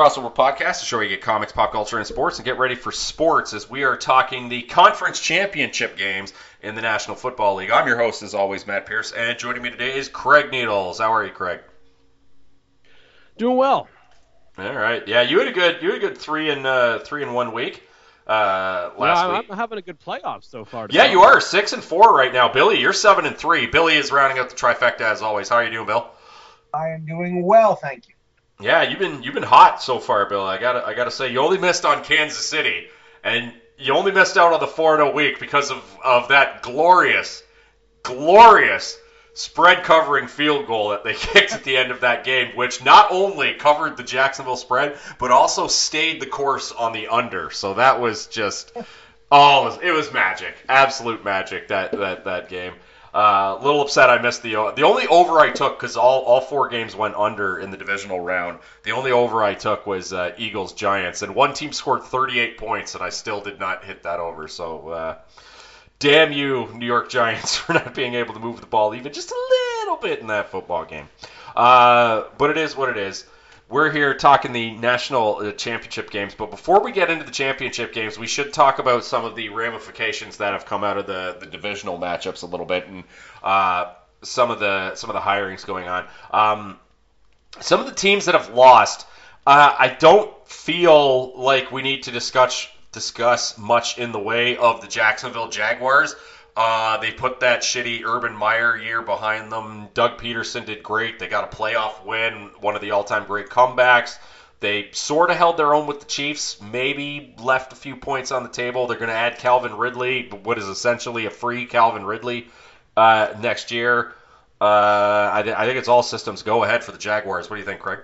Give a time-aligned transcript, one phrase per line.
[0.00, 2.58] the Crossover Podcast, the show where you get comics, pop culture, and sports, and get
[2.58, 7.56] ready for sports as we are talking the conference championship games in the National Football
[7.56, 7.70] League.
[7.70, 10.98] I'm your host, as always, Matt Pierce, and joining me today is Craig Needles.
[11.00, 11.60] How are you, Craig?
[13.36, 13.88] Doing well.
[14.58, 15.06] All right.
[15.06, 17.52] Yeah, you had a good you had a good three and uh, three in one
[17.52, 17.82] week.
[18.26, 19.46] Uh, last yeah, week.
[19.50, 20.86] I'm having a good playoff so far.
[20.90, 22.80] Yeah, you are six and four right now, Billy.
[22.80, 23.66] You're seven and three.
[23.66, 25.48] Billy is rounding out the trifecta as always.
[25.48, 26.10] How are you doing, Bill?
[26.72, 28.14] I am doing well, thank you.
[28.60, 30.42] Yeah, you've been you've been hot so far, Bill.
[30.42, 32.88] I gotta I gotta say, you only missed on Kansas City,
[33.24, 37.42] and you only missed out on the four zero week because of of that glorious,
[38.02, 38.98] glorious
[39.32, 43.10] spread covering field goal that they kicked at the end of that game, which not
[43.10, 47.50] only covered the Jacksonville spread, but also stayed the course on the under.
[47.50, 48.72] So that was just
[49.32, 52.74] oh, it was, it was magic, absolute magic that that that game.
[53.12, 56.40] A uh, little upset I missed the the only over I took because all, all
[56.40, 58.60] four games went under in the divisional round.
[58.84, 62.94] The only over I took was uh, Eagles Giants, and one team scored 38 points,
[62.94, 64.46] and I still did not hit that over.
[64.46, 65.16] So uh,
[65.98, 69.32] damn you, New York Giants, for not being able to move the ball even just
[69.32, 71.08] a little bit in that football game.
[71.56, 73.24] Uh, but it is what it is.
[73.70, 77.92] We're here talking the national uh, championship games, but before we get into the championship
[77.92, 81.36] games, we should talk about some of the ramifications that have come out of the,
[81.38, 83.04] the divisional matchups a little bit, and
[83.44, 86.08] uh, some of the some of the hirings going on.
[86.32, 86.80] Um,
[87.60, 89.06] some of the teams that have lost,
[89.46, 94.80] uh, I don't feel like we need to discuss discuss much in the way of
[94.80, 96.16] the Jacksonville Jaguars.
[96.62, 99.88] Uh, they put that shitty Urban Meyer year behind them.
[99.94, 101.18] Doug Pederson did great.
[101.18, 104.18] They got a playoff win, one of the all-time great comebacks.
[104.60, 108.42] They sort of held their own with the Chiefs, maybe left a few points on
[108.42, 108.86] the table.
[108.86, 112.48] They're going to add Calvin Ridley, what is essentially a free Calvin Ridley
[112.94, 114.12] uh, next year.
[114.60, 117.48] Uh, I, I think it's all systems go ahead for the Jaguars.
[117.48, 118.00] What do you think, Craig?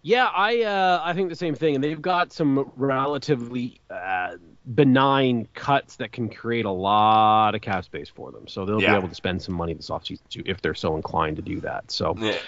[0.00, 5.48] Yeah, I uh, I think the same thing, and they've got some relatively uh, benign
[5.54, 8.46] cuts that can create a lot of cap space for them.
[8.46, 8.92] So they'll Yeah.
[8.92, 11.60] be able to spend some money this offseason too, if they're so inclined to do
[11.62, 11.90] that.
[11.90, 12.38] So, Yeah.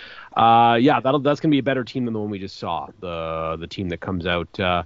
[0.40, 2.86] uh, yeah, that'll that's gonna be a better team than the one we just saw.
[3.00, 4.84] The the team that comes out uh,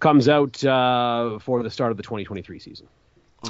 [0.00, 2.88] comes out uh, for the start of the 2023 season.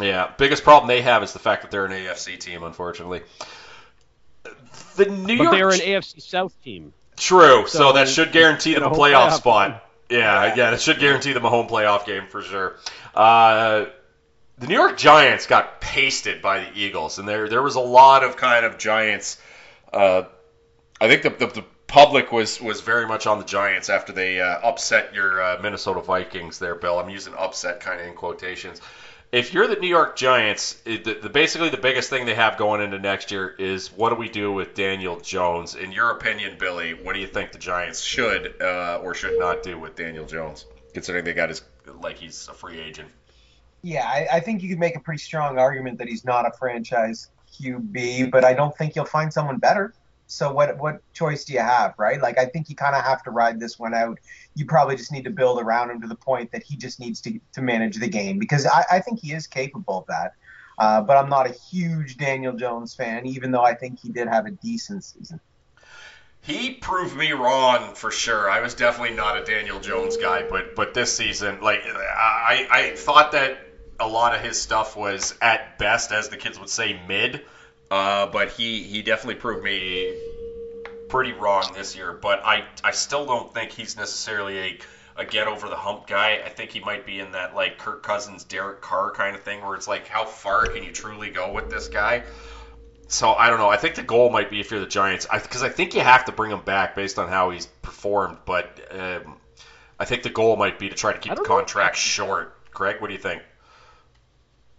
[0.00, 3.22] Yeah, biggest problem they have is the fact that they're an AFC team, unfortunately.
[4.96, 6.92] The New But York they're an AFC South team.
[7.16, 9.83] True, so, So that should guarantee them a a playoff playoff spot.
[10.10, 12.76] Yeah, yeah, that should guarantee them a home playoff game for sure.
[13.14, 13.86] Uh,
[14.58, 18.22] the New York Giants got pasted by the Eagles, and there there was a lot
[18.22, 19.38] of kind of Giants.
[19.92, 20.24] Uh,
[21.00, 24.40] I think the, the the public was was very much on the Giants after they
[24.40, 26.58] uh, upset your uh, Minnesota Vikings.
[26.58, 26.98] There, Bill.
[26.98, 28.80] I'm using upset kind of in quotations.
[29.34, 32.80] If you're the New York Giants, the, the, basically the biggest thing they have going
[32.80, 35.74] into next year is what do we do with Daniel Jones?
[35.74, 39.64] In your opinion, Billy, what do you think the Giants should uh, or should not
[39.64, 41.62] do with Daniel Jones, considering they got his
[42.00, 43.08] like he's a free agent?
[43.82, 46.52] Yeah, I, I think you could make a pretty strong argument that he's not a
[46.52, 47.28] franchise
[47.60, 49.94] QB, but I don't think you'll find someone better.
[50.26, 52.20] So what what choice do you have, right?
[52.20, 54.18] Like I think you kind of have to ride this one out.
[54.54, 57.20] You probably just need to build around him to the point that he just needs
[57.22, 60.34] to to manage the game because I, I think he is capable of that.
[60.76, 64.26] Uh, but I'm not a huge Daniel Jones fan, even though I think he did
[64.26, 65.40] have a decent season.
[66.40, 68.50] He proved me wrong for sure.
[68.50, 72.96] I was definitely not a Daniel Jones guy, but but this season, like I I
[72.96, 73.58] thought that
[74.00, 77.44] a lot of his stuff was at best, as the kids would say, mid.
[77.90, 80.16] Uh, but he he definitely proved me
[81.08, 82.12] pretty wrong this year.
[82.12, 84.78] But I I still don't think he's necessarily a
[85.16, 86.42] a get over the hump guy.
[86.44, 89.64] I think he might be in that like Kirk Cousins, Derek Carr kind of thing,
[89.64, 92.24] where it's like, how far can you truly go with this guy?
[93.06, 93.68] So I don't know.
[93.68, 96.24] I think the goal might be if you're the Giants, because I, think you have
[96.24, 98.38] to bring him back based on how he's performed.
[98.44, 99.36] But um,
[99.98, 101.56] I think the goal might be to try to keep the don't know.
[101.56, 102.56] contract short.
[102.72, 103.42] Greg, what do you think?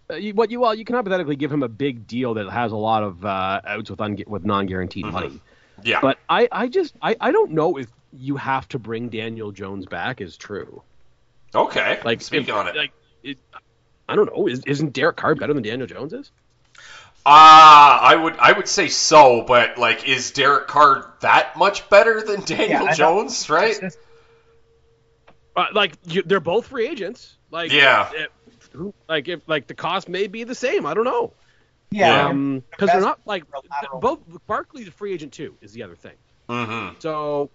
[0.08, 2.72] Uh, you, what you well, you can hypothetically give him a big deal that has
[2.72, 5.12] a lot of uh, outs with ungu- with non-guaranteed Mhm.
[5.12, 5.40] money.
[5.82, 9.52] Yeah, But I, I just I, I don't know if you have to bring Daniel
[9.52, 10.82] Jones back is true.
[11.54, 12.00] okay.
[12.04, 12.76] Like speak if- on it.
[12.76, 12.92] Like
[13.22, 13.38] it,
[14.08, 14.46] I don't know.
[14.46, 16.30] Is, isn't Derek Carr better than Daniel Jones is?
[17.28, 22.22] Ah, I would I would say so, but like, is Derek Carr that much better
[22.22, 22.94] than Daniel I know.
[22.94, 23.50] Jones?
[23.50, 23.76] Right?
[23.82, 23.96] It's
[25.56, 27.36] Uh, like you, they're both free agents.
[27.50, 28.08] Like Yeah.
[28.14, 28.28] if-
[28.76, 30.86] who- like if like the cost may be the same.
[30.86, 31.32] I don't know.
[31.90, 33.44] yeah, Um, because they're not like
[34.00, 34.20] both.
[34.46, 35.54] Barkley's a free agent too.
[35.60, 36.14] Is the other thing.
[36.48, 36.96] Mm-hmm.
[37.00, 37.50] So,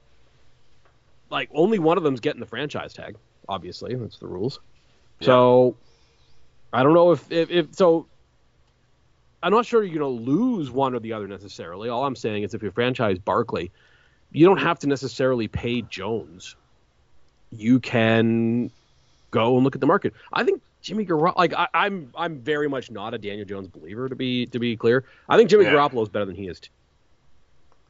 [1.29, 3.15] like, only one of them's getting the franchise tag.
[3.47, 4.59] Obviously, that's the rules.
[5.21, 5.75] So,
[6.73, 8.07] I don't know if, if if so.
[9.43, 11.89] I'm not sure you're going to lose one or the other necessarily.
[11.89, 13.71] All I'm saying is if you franchise Barkley,
[14.31, 16.55] you don't have to necessarily pay Jones.
[17.49, 18.71] You can
[19.31, 20.13] go and look at the market.
[20.31, 23.67] I think Jimmy Garoppolo, like I, am I'm, I'm very much not a Daniel Jones
[23.67, 25.03] believer to be to be clear.
[25.29, 25.73] I think Jimmy yeah.
[25.73, 26.59] Garoppolo is better than he is.
[26.59, 26.69] Too.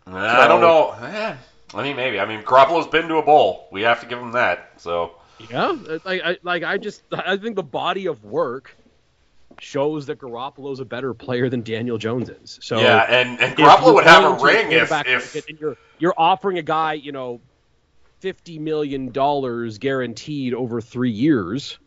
[0.07, 0.91] Uh, I don't know.
[0.91, 1.35] Eh,
[1.73, 2.19] I mean, maybe.
[2.19, 3.67] I mean, Garoppolo's been to a bowl.
[3.71, 4.73] We have to give him that.
[4.77, 5.13] So.
[5.49, 8.75] Yeah, like I like I just I think the body of work
[9.59, 12.59] shows that Garoppolo's a better player than Daniel Jones is.
[12.61, 16.61] So yeah, and, and Garoppolo would have a ring if, if you're you're offering a
[16.61, 17.41] guy you know
[18.19, 21.79] fifty million dollars guaranteed over three years.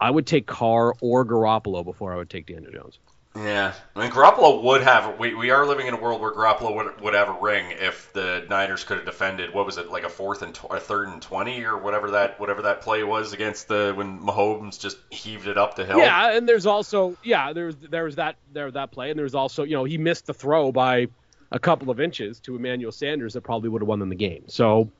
[0.00, 2.98] I would take Carr or Garoppolo before I would take Daniel Jones.
[3.36, 5.18] Yeah, I mean Garoppolo would have.
[5.18, 8.12] We, we are living in a world where Garoppolo would, would have a ring if
[8.12, 9.54] the Niners could have defended.
[9.54, 12.40] What was it like a fourth and tw- a third and twenty or whatever that
[12.40, 15.98] whatever that play was against the when Mahomes just heaved it up the hill.
[15.98, 19.62] Yeah, and there's also yeah there's there was that there that play and there's also
[19.62, 21.06] you know he missed the throw by
[21.52, 24.44] a couple of inches to Emmanuel Sanders that probably would have won them the game.
[24.48, 24.90] So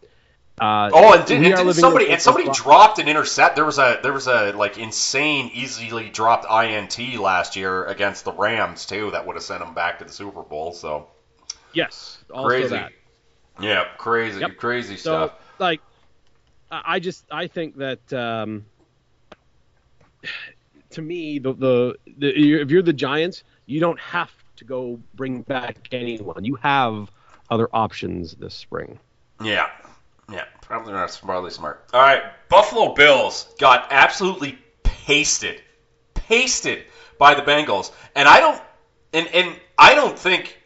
[0.61, 3.57] uh, oh, and, did, and somebody and somebody dropped an intercept?
[3.57, 8.33] There was a there was a like insane, easily dropped INT last year against the
[8.33, 9.11] Rams too.
[9.13, 10.73] That would have sent them back to the Super Bowl.
[10.73, 11.09] So
[11.73, 12.69] yes, crazy.
[12.71, 12.93] That.
[13.61, 14.57] Yeah, crazy, yep.
[14.57, 15.33] crazy so, stuff.
[15.59, 15.81] Like,
[16.71, 18.65] I just I think that um,
[20.91, 25.43] to me the, the the if you're the Giants, you don't have to go bring
[25.43, 26.45] back anyone.
[26.45, 27.11] You have
[27.51, 28.99] other options this spring.
[29.43, 29.69] Yeah,
[30.31, 31.85] yeah, probably not smartly smart.
[31.93, 35.63] All right, Buffalo Bills got absolutely pasted,
[36.15, 36.85] pasted
[37.19, 38.63] by the Bengals, and I don't,
[39.13, 40.59] and and I don't think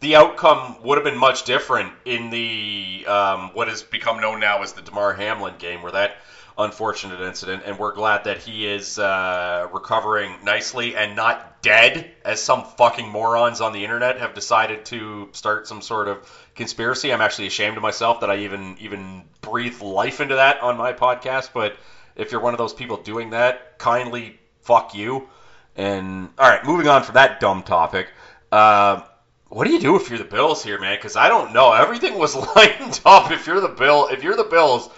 [0.00, 4.62] the outcome would have been much different in the um, what has become known now
[4.62, 6.16] as the Damar Hamlin game, where that
[6.58, 12.42] unfortunate incident, and we're glad that he is uh, recovering nicely and not dead, as
[12.42, 17.12] some fucking morons on the internet have decided to start some sort of conspiracy.
[17.12, 20.92] I'm actually ashamed of myself that I even even breathe life into that on my
[20.92, 21.50] podcast.
[21.52, 21.76] But
[22.16, 25.28] if you're one of those people doing that, kindly fuck you.
[25.76, 28.08] And all right, moving on from that dumb topic.
[28.50, 29.02] Uh,
[29.48, 30.96] what do you do if you're the Bills here, man?
[30.96, 31.72] Because I don't know.
[31.72, 33.30] Everything was lined up.
[33.30, 34.88] If you're the Bill, if you're the Bills,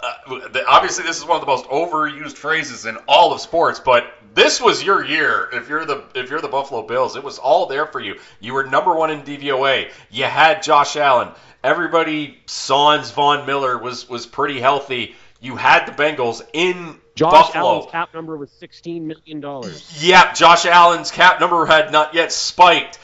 [0.00, 4.12] uh, obviously this is one of the most overused phrases in all of sports, but
[4.34, 5.48] this was your year.
[5.52, 8.16] If you're the if you're the Buffalo Bills, it was all there for you.
[8.40, 9.90] You were number one in DVOA.
[10.10, 11.28] You had Josh Allen.
[11.64, 15.16] Everybody, Sans Von Miller was was pretty healthy.
[15.40, 17.76] You had the Bengals in Josh Buffalo.
[17.76, 20.04] Allen's cap number was sixteen million dollars.
[20.04, 22.98] Yep, Josh Allen's cap number had not yet spiked.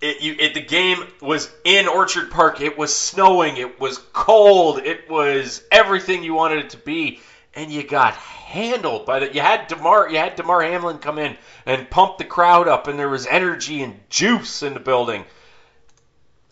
[0.00, 2.60] It, you, it, the game was in Orchard Park.
[2.60, 3.56] It was snowing.
[3.56, 4.78] It was cold.
[4.78, 7.20] It was everything you wanted it to be,
[7.54, 9.34] and you got handled by the.
[9.34, 10.10] You had Damar.
[10.10, 13.82] You had Damar Hamlin come in and pump the crowd up, and there was energy
[13.82, 15.24] and juice in the building.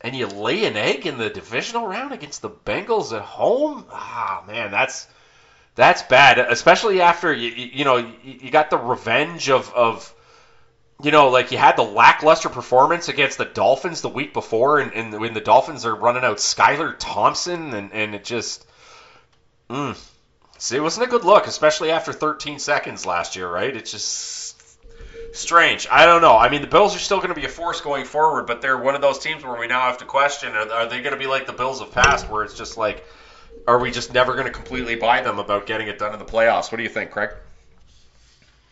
[0.00, 3.86] And you lay an egg in the divisional round against the Bengals at home.
[3.92, 5.06] Ah, man, that's
[5.74, 6.38] that's bad.
[6.38, 10.12] Especially after you you know you got the revenge of of
[11.02, 14.92] you know, like you had the lackluster performance against the Dolphins the week before, and,
[14.92, 18.64] and when the Dolphins are running out Skylar Thompson, and, and it just,
[19.68, 19.98] mm,
[20.58, 23.74] see, it wasn't a good look, especially after 13 seconds last year, right?
[23.74, 24.52] It's just
[25.32, 25.88] strange.
[25.90, 26.36] I don't know.
[26.36, 28.78] I mean, the Bills are still going to be a force going forward, but they're
[28.78, 31.18] one of those teams where we now have to question: Are, are they going to
[31.18, 33.04] be like the Bills of past, where it's just like,
[33.66, 36.24] are we just never going to completely buy them about getting it done in the
[36.24, 36.70] playoffs?
[36.70, 37.30] What do you think, Craig?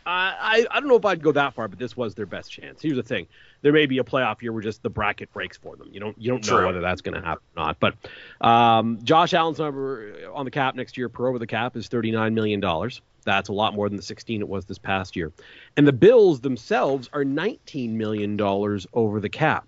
[0.07, 2.83] I, I don't know if I'd go that far, but this was their best chance.
[2.83, 3.27] Here's the thing:
[3.63, 5.89] there may be a playoff year where just the bracket breaks for them.
[5.93, 7.81] You don't you don't know whether that's going to happen or not.
[7.81, 7.95] But
[8.41, 12.35] um, Josh Allen's number on the cap next year per over the cap is 39
[12.35, 13.03] million dollars.
[13.25, 15.31] That's a lot more than the 16 it was this past year.
[15.77, 19.67] And the Bills themselves are 19 million dollars over the cap.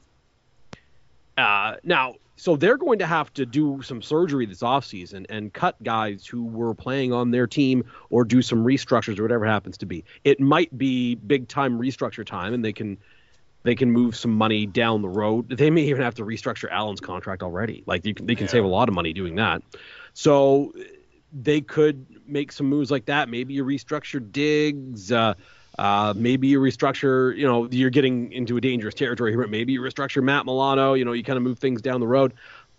[1.37, 5.81] Uh, now, so they're going to have to do some surgery this offseason and cut
[5.85, 9.87] guys who were playing on their team or do some restructures or whatever happens to
[9.87, 10.03] be.
[10.25, 12.99] It might be big time restructure time and they can
[13.63, 15.51] they can move some money down the road.
[15.51, 17.85] They may even have to restructure Allen's contract already.
[17.87, 18.51] Like can, they can yeah.
[18.51, 19.63] save a lot of money doing that.
[20.13, 20.73] So
[21.33, 23.29] they could make some moves like that.
[23.29, 25.13] Maybe you restructure Diggs.
[25.13, 25.35] Uh,
[25.79, 29.47] uh, maybe you restructure, you know, you're getting into a dangerous territory here.
[29.47, 30.95] Maybe you restructure Matt Milano.
[30.95, 32.35] You know, you kind of move things down the road.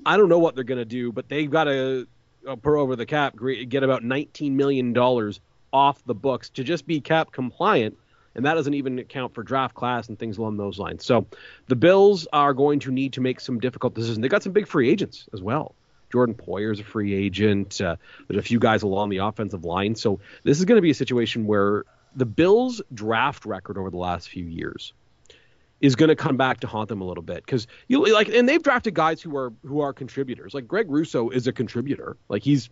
[0.06, 2.08] I don't know what they're going to do, but they've got to
[2.48, 3.36] uh, per over the cap
[3.68, 5.40] get about 19 million dollars
[5.72, 7.98] off the books to just be cap compliant,
[8.36, 11.04] and that doesn't even account for draft class and things along those lines.
[11.04, 11.26] So
[11.68, 14.20] the Bills are going to need to make some difficult decisions.
[14.20, 15.74] They've got some big free agents as well.
[16.12, 17.82] Jordan Poyer is a free agent.
[17.82, 17.96] Uh,
[18.28, 19.96] there's a few guys along the offensive line.
[19.96, 21.86] So this is going to be a situation where
[22.16, 24.94] the Bills' draft record over the last few years
[25.82, 28.48] is going to come back to haunt them a little bit because you like, and
[28.48, 30.54] they've drafted guys who are who are contributors.
[30.54, 32.16] Like Greg Rousseau is a contributor.
[32.30, 32.70] Like he's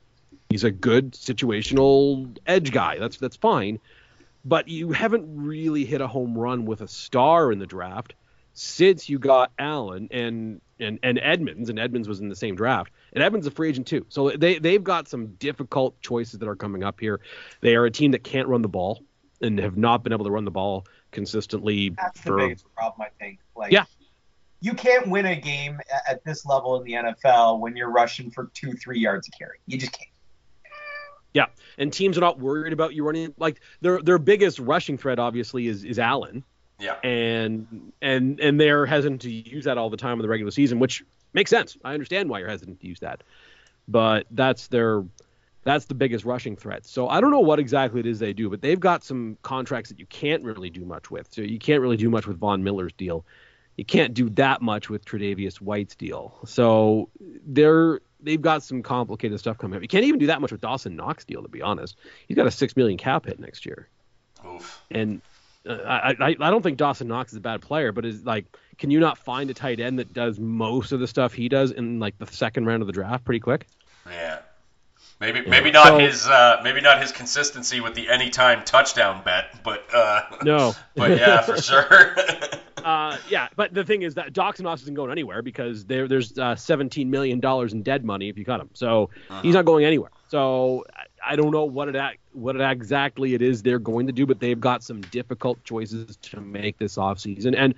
[0.50, 2.98] he's a good situational edge guy.
[2.98, 3.80] That's that's fine,
[4.46, 8.14] but you haven't really hit a home run with a star in the draft
[8.54, 12.94] since you got Allen and and and Edmunds, and Edmunds was in the same draft,
[13.12, 14.06] and Edmunds is a free agent too.
[14.08, 17.20] So they they've got some difficult choices that are coming up here.
[17.60, 19.04] They are a team that can't run the ball
[19.42, 21.90] and have not been able to run the ball consistently.
[21.90, 23.40] That's for, the biggest problem, I think.
[23.56, 23.86] Like, Yeah.
[24.64, 28.52] You can't win a game at this level in the NFL when you're rushing for
[28.54, 29.58] two, three yards a carry.
[29.66, 30.08] You just can't.
[31.34, 31.46] Yeah,
[31.78, 33.34] and teams are not worried about you running.
[33.38, 36.44] Like their their biggest rushing threat, obviously, is is Allen,
[36.80, 36.96] Yeah.
[37.04, 40.78] and and and they're hesitant to use that all the time in the regular season,
[40.78, 41.78] which makes sense.
[41.84, 43.24] I understand why you're hesitant to use that,
[43.88, 45.04] but that's their
[45.64, 46.86] that's the biggest rushing threat.
[46.86, 49.90] So I don't know what exactly it is they do, but they've got some contracts
[49.90, 51.28] that you can't really do much with.
[51.32, 53.26] So you can't really do much with Von Miller's deal.
[53.78, 56.38] You can't do that much with Tre'Davious White's deal.
[56.46, 57.10] So
[57.46, 59.82] they're they've got some complicated stuff coming up.
[59.82, 61.98] You can't even do that much with Dawson Knox deal, to be honest.
[62.28, 63.88] He's got a six million cap hit next year,
[64.46, 64.84] Oof.
[64.92, 65.22] and
[65.68, 68.46] uh, I, I I don't think Dawson Knox is a bad player, but is like,
[68.78, 71.72] can you not find a tight end that does most of the stuff he does
[71.72, 73.68] in like the second round of the draft pretty quick?
[74.06, 74.40] Yeah.
[75.22, 79.64] Maybe maybe not So- his uh, maybe not his consistency with the anytime touchdown bet,
[79.64, 80.74] but uh, No.
[80.96, 82.16] but yeah, for sure.
[82.84, 86.56] Uh, yeah, but the thing is that Knox isn't going anywhere because there, there's uh,
[86.56, 88.72] 17 million dollars in dead money if you cut him.
[88.74, 89.12] So
[89.44, 90.10] he's not going anywhere.
[90.30, 94.14] So I, I don't know what it what it exactly it is they're going to
[94.14, 97.54] do, but they've got some difficult choices to make this offseason.
[97.56, 97.76] And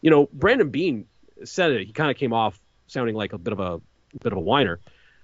[0.00, 1.04] you know, Brandon Beane
[1.44, 1.86] said it.
[1.86, 3.78] He kind of came off sounding like a bit of a
[4.22, 4.80] bit of a whiner.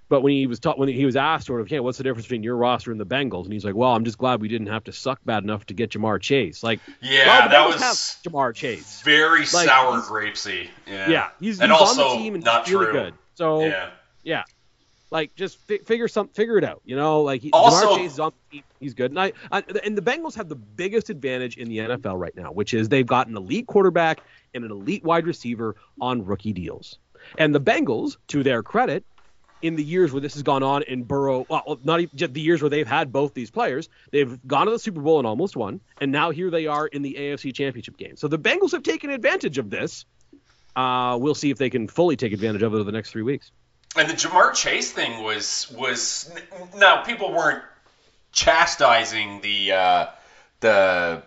[0.09, 2.27] But when he was ta- when he was asked sort of, yeah, what's the difference
[2.27, 3.45] between your roster and the Bengals?
[3.45, 5.75] And he's like, well, I'm just glad we didn't have to suck bad enough to
[5.75, 6.63] get Ja'Marr Chase.
[6.63, 9.01] Like, yeah, well, that was Ja'Marr Chase.
[9.03, 10.69] very like, sour grapesy.
[10.87, 11.09] Yeah.
[11.09, 12.93] Yeah, he's, and he's also on the team and not really true.
[12.93, 13.15] good.
[13.35, 13.91] So yeah,
[14.23, 14.43] Yeah.
[15.11, 16.83] like just fi- figure some figure it out.
[16.85, 19.11] You know, like he, Also- Ja'Marr Chase is on the team, he's good.
[19.11, 22.53] And I, I and the Bengals have the biggest advantage in the NFL right now,
[22.53, 24.21] which is they've got an elite quarterback
[24.55, 26.99] and an elite wide receiver on rookie deals.
[27.39, 29.03] And the Bengals, to their credit,
[29.63, 32.61] in the years where this has gone on in Burrow, well, not even the years
[32.63, 35.81] where they've had both these players, they've gone to the Super Bowl and almost won,
[35.99, 38.17] and now here they are in the AFC Championship game.
[38.17, 40.05] So the Bengals have taken advantage of this.
[40.77, 43.23] Uh, we'll see if they can fully take advantage of it over the next three
[43.23, 43.51] weeks.
[43.97, 46.33] And the Ja'Marr Chase thing was was
[46.77, 47.63] now people weren't
[48.33, 50.07] chastising the uh,
[50.59, 51.23] the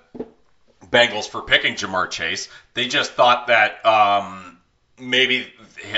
[0.84, 2.50] Bengals for picking Ja'Marr Chase.
[2.74, 4.58] They just thought that um,
[5.00, 5.48] maybe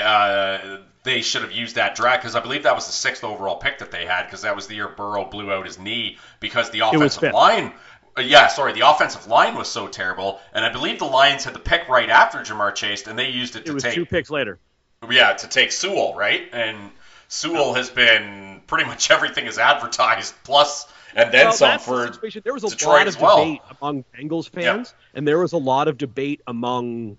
[0.00, 3.56] uh, they should have used that draft because I believe that was the sixth overall
[3.56, 6.70] pick that they had because that was the year Burrow blew out his knee because
[6.70, 7.72] the offensive line.
[8.18, 11.54] uh, yeah, sorry, the offensive line was so terrible, and I believe the Lions had
[11.54, 14.04] the pick right after Ja'Marr Chase, and they used it to It was take two
[14.04, 14.58] picks later.
[15.10, 16.48] yeah, to take Sewell, right?
[16.52, 16.90] And
[17.28, 22.06] Sewell has been pretty much everything is advertised, plus and then Well, some that's the
[22.12, 22.42] situation.
[22.44, 23.36] There was a Detroit lot of well.
[23.44, 27.16] debate among Bengals fans, and there was a lot of debate among,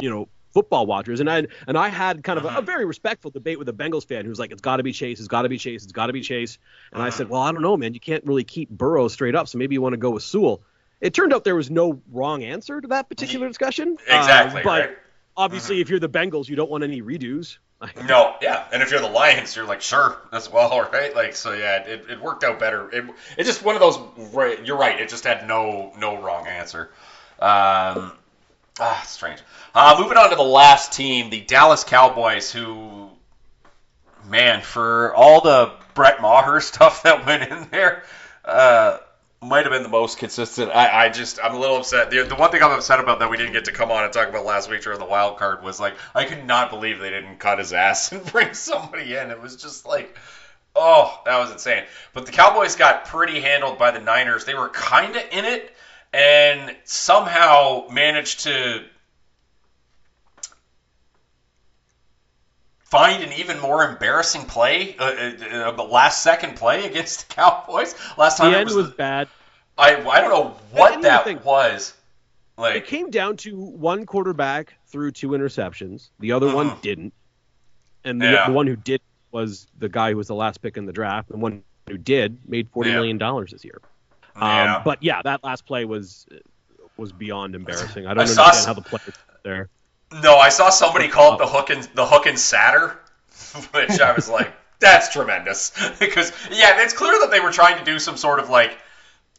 [0.00, 0.28] you know,
[0.60, 1.20] football watchers.
[1.20, 2.58] And I and I had kind of a, Uh-huh.
[2.58, 4.92] a very respectful debate with a Bengals fan who was like, "It's got to be
[4.92, 5.18] Chase.
[5.18, 5.84] It's got to be Chase.
[5.84, 6.58] It's got to be Chase."
[6.92, 7.16] And I Uh-huh.
[7.16, 7.94] said, "Well, I don't know, man.
[7.94, 10.62] You can't really keep Burrow straight up, so maybe you want to go with Sewell."
[11.00, 13.96] It turned out there was no wrong answer to that particular discussion.
[14.10, 14.98] Uh, Exactly, but right.
[15.36, 17.56] obviously, if you're the Bengals, you don't want any redos.
[18.06, 21.14] No, yeah, and if you're the Lions, you're like, sure, as well, right?
[21.16, 22.90] Like, so yeah, it, it worked out better.
[22.92, 23.04] It,
[23.38, 23.96] it's just one of those.
[24.66, 25.00] You're right.
[25.00, 26.90] It just had no no wrong answer.
[27.38, 28.12] Um,
[28.78, 29.40] ah, strange.
[29.74, 33.10] Uh, moving on to the last team, the Dallas Cowboys, who,
[34.28, 38.04] man, for all the Brett Maher stuff that went in there,
[38.44, 38.98] uh,
[39.42, 40.70] might have been the most consistent.
[40.70, 42.10] I, I just, I'm a little upset.
[42.10, 44.12] The, the one thing I'm upset about that we didn't get to come on and
[44.12, 47.10] talk about last week during the wild card was like, I could not believe they
[47.10, 49.30] didn't cut his ass and bring somebody in.
[49.30, 50.16] It was just like,
[50.76, 51.84] oh, that was insane.
[52.12, 54.44] But the Cowboys got pretty handled by the Niners.
[54.44, 55.74] They were kind of in it
[56.12, 58.84] and somehow managed to
[62.84, 67.94] find an even more embarrassing play, a, uh, uh, last second play against the Cowboys.
[68.18, 69.28] Last The time it end was, was the- bad.
[69.78, 71.94] I I don't know what that thing- was.
[72.58, 76.10] It came down to one quarterback threw two interceptions.
[76.18, 76.80] The other one Mhm.
[76.82, 77.14] didn't.
[78.04, 78.46] And the, Yeah.
[78.48, 79.00] the one who did
[79.30, 81.30] was the guy who was the last pick in the draft.
[81.30, 82.96] The one who did made forty Yeah.
[82.96, 83.80] million dollars this year.
[84.40, 84.76] Yeah.
[84.76, 86.26] Um, but yeah, that last play was
[86.96, 88.06] was beyond embarrassing.
[88.06, 89.68] I I don't saw understand s- how the play was there.
[90.22, 92.96] No, I saw somebody call it the hook and the hook and satter,
[93.72, 97.84] which I was like, that's tremendous because yeah, it's clear that they were trying to
[97.84, 98.76] do some sort of like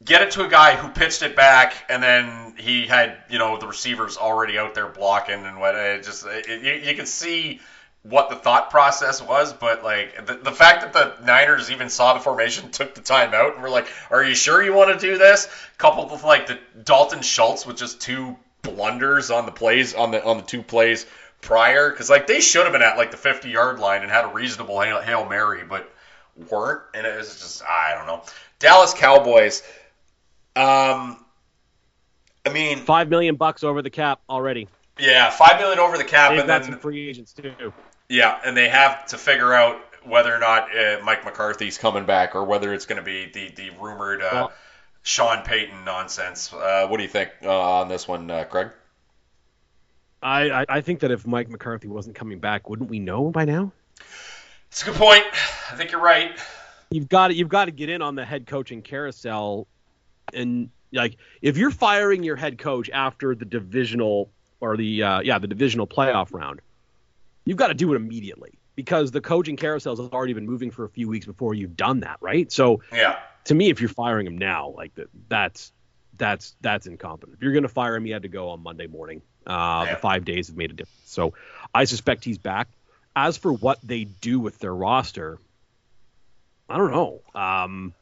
[0.04, 3.58] get it to a guy who pitched it back, and then he had you know
[3.58, 5.76] the receivers already out there blocking and what.
[5.76, 7.60] It just it, you, you can see
[8.04, 12.14] what the thought process was, but like the, the fact that the Niners even saw
[12.14, 15.06] the formation, took the time out, and were like, "Are you sure you want to
[15.06, 19.94] do this?" Coupled with like the Dalton Schultz with just two blunders on the plays
[19.94, 21.06] on the on the two plays
[21.42, 24.26] prior, because like they should have been at like the 50 yard line and had
[24.26, 25.92] a reasonable hail, hail mary, but
[26.50, 28.24] weren't, and it was just I don't know.
[28.58, 29.62] Dallas Cowboys.
[30.56, 31.24] Um,
[32.46, 34.68] I mean, five million bucks over the cap already.
[35.00, 37.74] Yeah, five million over the cap, They've and then free agents too.
[38.12, 42.36] Yeah, and they have to figure out whether or not uh, Mike McCarthy's coming back
[42.36, 44.52] or whether it's going to be the the rumored uh, Well-
[45.04, 46.54] Sean Payton nonsense.
[46.54, 48.70] Uh, what do you think uh, on this one, uh, Craig?
[50.22, 53.72] I, I think that if Mike McCarthy wasn't coming back, wouldn't we know by now?
[54.70, 55.24] It's a good point.
[55.72, 56.40] I think you're right.
[56.92, 59.66] You've got to, you've got to get in on the head coaching carousel,
[60.34, 65.40] and like if you're firing your head coach after the divisional or the uh, yeah
[65.40, 66.62] the divisional playoff round,
[67.46, 70.86] you've got to do it immediately because the coaching carousel has already been moving for
[70.86, 72.52] a few weeks before you've done that, right?
[72.52, 75.72] So Yeah, to me, if you're firing him now, like that, that's
[76.18, 77.38] that's that's incompetent.
[77.38, 79.22] If you're going to fire him, he had to go on Monday morning.
[79.46, 79.94] Uh, Yeah.
[79.96, 81.02] The five days have made a difference.
[81.06, 81.34] So
[81.74, 82.68] I suspect he's back.
[83.16, 85.40] As for what they do with their roster,
[86.70, 87.22] I don't know.
[87.36, 87.94] Um,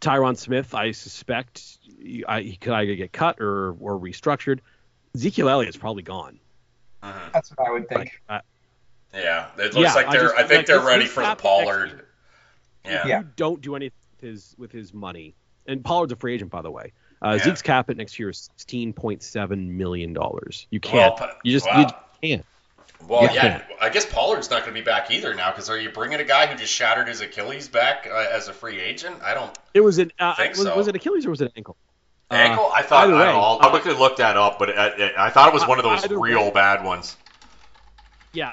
[0.00, 1.62] Tyron Smith, I suspect
[1.98, 4.60] he, I, he could either get cut or or restructured.
[5.14, 6.40] Ezekiel Elliott's probably gone.
[7.02, 7.32] Mhm.
[7.32, 8.20] That's what I would think.
[8.28, 8.40] Uh,
[9.14, 9.46] yeah.
[9.58, 10.22] It looks Yeah, like they're.
[10.22, 12.04] just- I, think like, they're ready for the Pollard.
[12.84, 13.06] Yeah.
[13.06, 13.18] Yeah.
[13.20, 15.34] you don't do anything with his with his money,
[15.66, 16.92] and Pollard's a free agent, by the way.
[17.22, 17.44] Uh, Yeah.
[17.44, 20.66] Zeke's cap at next year is sixteen point seven million dollars.
[20.70, 21.16] You can't.
[21.16, 21.80] pa- you just wow.
[21.80, 21.86] you
[22.22, 22.46] can't.
[23.08, 23.40] Well, You yeah.
[23.58, 23.64] can't.
[23.80, 26.24] I guess Pollard's not going to be back either now because are you bringing a
[26.24, 29.16] guy who just shattered his Achilles back uh, as a free agent?
[29.22, 29.56] I don't.
[29.74, 30.76] It was an uh, Think was, so.
[30.76, 31.76] was it Achilles or was it ankle?
[32.30, 32.70] Uh, Ankle?
[32.74, 33.10] I thought.
[33.10, 35.66] I way, I'll, uh, I'll quickly look that up, but I, I thought it was
[35.66, 36.50] one of those real way.
[36.50, 37.16] bad ones.
[38.32, 38.52] yeah,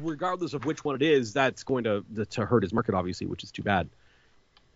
[0.00, 3.42] regardless of which one it is, that's going to to hurt his market, obviously, which
[3.44, 3.88] is too bad.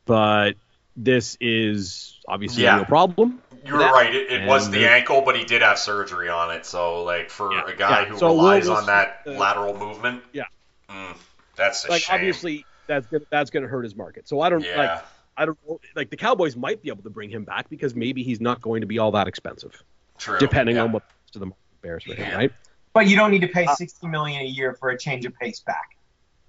[0.07, 0.55] But
[0.97, 2.81] this is obviously Yeah.
[2.81, 3.41] a problem.
[3.65, 3.93] You were that.
[3.93, 4.15] right.
[4.15, 6.65] It, it was the ankle, but he did have surgery on it.
[6.67, 8.05] So, like, for Yeah, a guy yeah.
[8.07, 10.45] who So relies we'll on that uh, lateral movement, Yeah.
[10.89, 11.17] mm,
[11.57, 12.15] that's a Like shame.
[12.15, 14.27] obviously that's gonna that's gonna hurt his market.
[14.29, 15.05] So I don't like
[15.37, 15.59] I don't
[15.95, 18.81] like the Cowboys might be able to bring him back because maybe he's not going
[18.81, 19.83] to be all that expensive,
[20.19, 20.39] true.
[20.39, 22.53] depending on what to the market bears for him, right?
[22.93, 25.35] But you don't need to pay Uh, sixty million a year for a change of
[25.39, 25.97] pace back.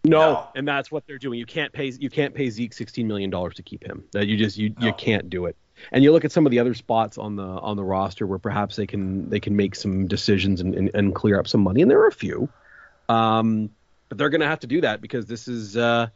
[0.03, 0.47] No, No.
[0.55, 1.37] and that's what they're doing.
[1.37, 4.03] You can't pay you can't pay Zeke sixteen million dollars to keep him.
[4.13, 5.55] That you just you, you can't do it.
[5.91, 8.39] And you look at some of the other spots on the on the roster where
[8.39, 11.81] perhaps they can they can make some decisions and, and, and clear up some money,
[11.81, 12.49] and there are a few.
[13.09, 13.69] Um,
[14.09, 16.07] but they're going to have to do that because this is uh,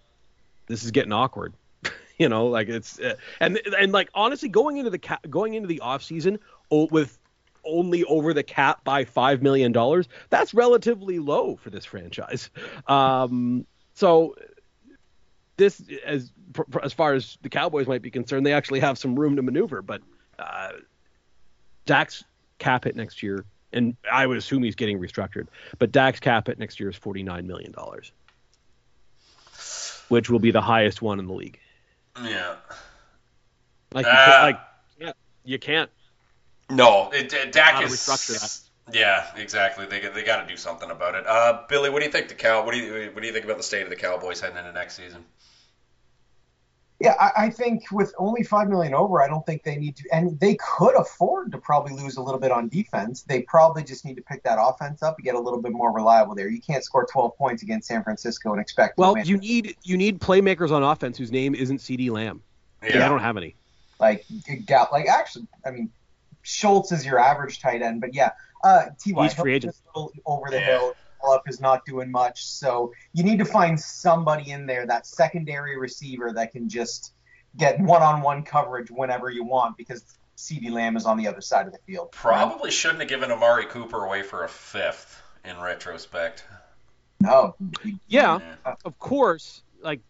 [0.67, 1.53] this is getting awkward.
[2.17, 5.67] you know, like it's uh, and and like honestly, going into the ca- going into
[5.67, 6.39] the off season
[6.71, 7.17] o- with
[7.65, 12.49] only over the cap by five million dollars, that's relatively low for this franchise.
[12.87, 14.35] Um, so
[15.57, 16.31] this, as
[16.81, 19.81] as far as the Cowboys might be concerned, they actually have some room to maneuver.
[19.81, 20.01] But
[20.37, 20.71] uh,
[21.85, 22.23] Dak's
[22.59, 25.47] cap hit next year, and I would assume he's getting restructured.
[25.79, 28.11] But Dak's cap hit next year is forty nine million dollars,
[30.09, 31.59] which will be the highest one in the league.
[32.21, 32.55] yeah.
[33.93, 34.59] Like, you can't, like
[34.99, 35.11] yeah,
[35.45, 35.89] you can't.
[36.69, 37.91] No, it, it, Dak is.
[37.93, 39.85] restructure Yeah, exactly.
[39.85, 41.25] They they got to do something about it.
[41.27, 42.65] Uh, Billy, what do you think the cow?
[42.65, 44.71] What do you what do you think about the state of the Cowboys heading into
[44.71, 45.23] next season?
[46.99, 50.03] Yeah, I, I think with only five million over, I don't think they need to,
[50.13, 53.23] and they could afford to probably lose a little bit on defense.
[53.23, 55.91] They probably just need to pick that offense up and get a little bit more
[55.91, 56.47] reliable there.
[56.47, 59.97] You can't score 12 points against San Francisco and expect Well, to you need you
[59.97, 62.41] need playmakers on offense whose name isn't CeeDee Lamb.
[62.81, 63.55] Yeah, They don't have any.
[63.99, 64.25] like
[64.65, 65.89] Gal, like actually, I mean,
[66.49, 68.29] Schultz is your average tight end, but yeah,
[68.63, 69.73] uh, Ty He's free Hilton agent.
[69.73, 70.65] is still over the Yeah.
[70.79, 70.93] hill.
[71.27, 75.75] Up is not doing much, so you need to find somebody in there, that secondary
[75.75, 77.13] receiver that can just
[77.57, 80.03] get one-on-one coverage whenever you want, because
[80.37, 82.11] CeeDee Lamb is on the other side of the field.
[82.11, 86.43] Probably shouldn't have given Amari Cooper away for a fifth in retrospect.
[87.21, 87.55] No.
[88.07, 89.63] Yeah, Yeah, of course.
[89.81, 90.01] Like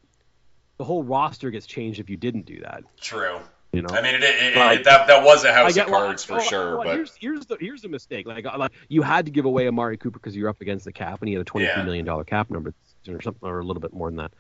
[0.77, 2.83] the whole roster gets changed if you didn't do that.
[2.99, 3.39] true.
[3.75, 3.89] You know.
[3.91, 6.23] I mean, it, it, Like, it, that that was a house get of well, cards
[6.23, 8.25] for well, sure, well, but here's here's the here's the mistake.
[8.25, 11.21] Like, like you had to give away Amari Cooper because you're up against the cap,
[11.21, 11.83] and he had a twenty three Yeah.
[11.83, 12.73] million dollar cap number
[13.07, 14.31] or something, or a little bit more than that.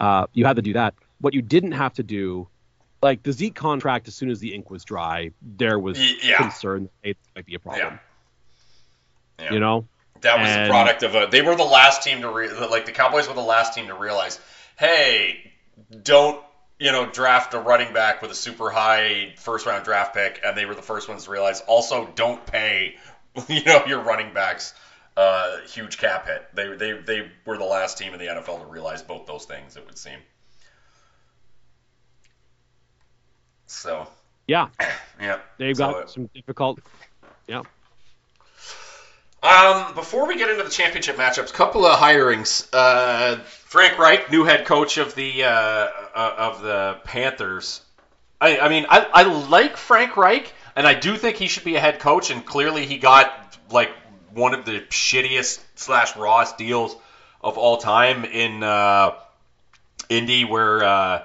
[0.00, 0.94] Uh, you had to do that.
[1.20, 2.48] What you didn't have to do,
[3.02, 6.36] like the Zeke contract, as soon as the ink was dry, there was yeah.
[6.38, 7.98] concern that it might be a problem.
[9.40, 9.52] Yeah.
[9.52, 9.86] You know,
[10.22, 11.28] That was And- a product of a.
[11.30, 13.94] They were the last team to re, like the Cowboys were the last team to
[13.94, 14.40] realize,
[14.76, 15.52] hey,
[16.02, 16.42] don't
[16.78, 20.56] you know, draft a running back with a super high first round draft pick, and
[20.56, 22.96] they were the first ones to realize also don't pay,
[23.48, 24.74] you know, your running backs
[25.18, 26.46] uh, huge cap hit.
[26.54, 29.76] They, they, they were the last team in the NFL to realize both those things,
[29.76, 30.18] it would seem.
[33.66, 34.06] So.
[34.46, 34.68] Yeah.
[35.20, 35.40] Yeah.
[35.56, 36.78] They've so, got some difficult.
[37.48, 37.62] Yeah.
[39.40, 42.66] Um, before we get into the championship matchups, couple of hirings.
[42.72, 47.80] Uh, Frank Reich, new head coach of the uh, uh, of the Panthers.
[48.40, 51.76] I, I mean, I, I like Frank Reich, and I do think he should be
[51.76, 52.30] a head coach.
[52.30, 53.90] And clearly, he got like
[54.32, 56.96] one of the shittiest slash rawest deals
[57.40, 59.14] of all time in uh,
[60.08, 61.22] Indy, where uh,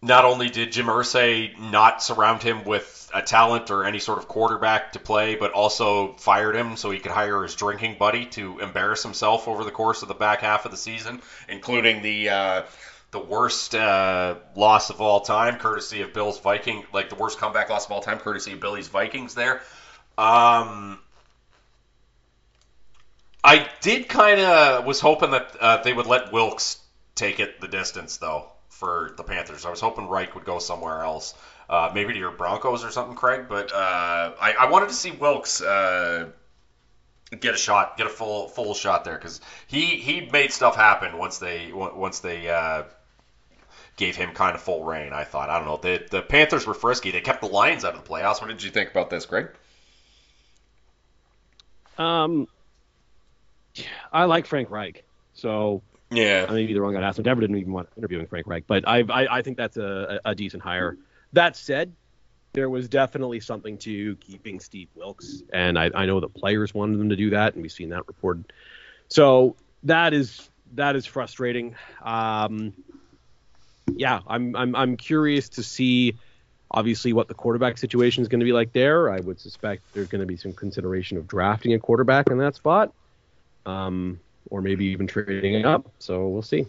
[0.00, 4.28] not only did Jim Irsay not surround him with a talent or any sort of
[4.28, 8.58] quarterback to play, but also fired him so he could hire his drinking buddy to
[8.60, 12.62] embarrass himself over the course of the back half of the season, including the uh,
[13.10, 17.68] the worst uh, loss of all time, courtesy of Bill's Viking, like the worst comeback
[17.68, 19.34] loss of all time, courtesy of Billy's Vikings.
[19.34, 19.56] There,
[20.16, 20.98] um,
[23.44, 26.78] I did kind of was hoping that uh, they would let Wilks
[27.14, 29.64] take it the distance though for the Panthers.
[29.64, 31.34] I was hoping Reich would go somewhere else
[31.68, 33.46] uh, maybe to your Broncos or something, Craig.
[33.48, 36.30] But uh, I, I, wanted to see Wilks uh,
[37.38, 41.16] get a shot, get a full full shot there because he he made stuff happen
[41.18, 42.84] once they once they uh,
[43.96, 45.12] gave him kind of full rein.
[45.12, 47.10] I thought I don't know the the Panthers were frisky.
[47.10, 48.40] They kept the Lions out of the playoffs.
[48.40, 49.48] What did you think about this, Greg?
[51.98, 52.48] Um,
[54.12, 55.04] I like Frank Reich,
[55.34, 57.24] so yeah, I may be the wrong guy to ask him.
[57.24, 60.34] Never didn't even want interviewing Frank Reich, but I I, I think that's a, a
[60.34, 60.96] decent hire.
[61.32, 61.92] That said,
[62.52, 66.98] there was definitely something to keeping Steve Wilks, and I, I know the players wanted
[66.98, 68.52] them to do that, and we've seen that reported.
[69.08, 71.74] So that is that is frustrating.
[72.02, 72.74] Um,
[73.94, 76.16] yeah, I'm I'm I'm curious to see
[76.70, 79.10] obviously what the quarterback situation is going to be like there.
[79.10, 82.54] I would suspect there's going to be some consideration of drafting a quarterback in that
[82.54, 82.92] spot,
[83.66, 85.90] um, or maybe even trading up.
[85.98, 86.66] So we'll see.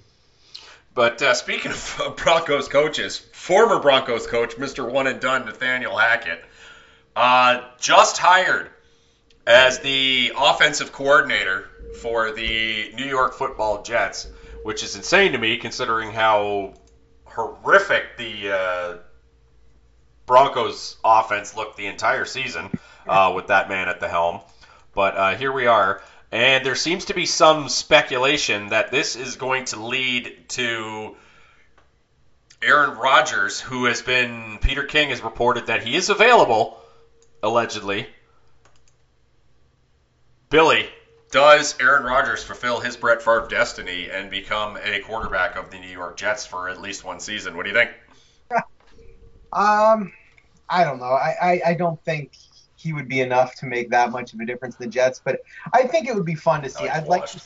[0.93, 4.89] But uh, speaking of Broncos coaches, former Broncos coach, Mr.
[4.89, 6.43] One and Done, Nathaniel Hackett,
[7.15, 8.69] uh, just hired
[9.45, 11.69] as the offensive coordinator
[12.01, 14.27] for the New York Football Jets,
[14.63, 16.73] which is insane to me considering how
[17.25, 18.97] horrific the uh,
[20.25, 22.69] Broncos offense looked the entire season
[23.07, 24.39] uh, with that man at the helm.
[24.93, 26.01] But uh, here we are.
[26.33, 31.15] And there seems to be some speculation that this is going to lead to
[32.59, 36.79] Aaron Rodgers, who has been, Peter King has reported that he is available,
[37.43, 38.07] allegedly.
[40.49, 40.89] Billy,
[41.29, 45.85] does Aaron Rodgers fulfill his Brett Favre destiny and become a quarterback of the New
[45.85, 47.55] York Jets for at least one season?
[47.55, 47.91] What do you think?
[49.55, 50.11] Um,
[50.67, 51.05] I don't know.
[51.05, 52.31] I, I, I don't think
[52.83, 55.21] he would be enough to make that much of a difference in the Jets.
[55.23, 55.41] But
[55.71, 56.87] I think it would be fun to see.
[56.89, 57.41] I'd like to,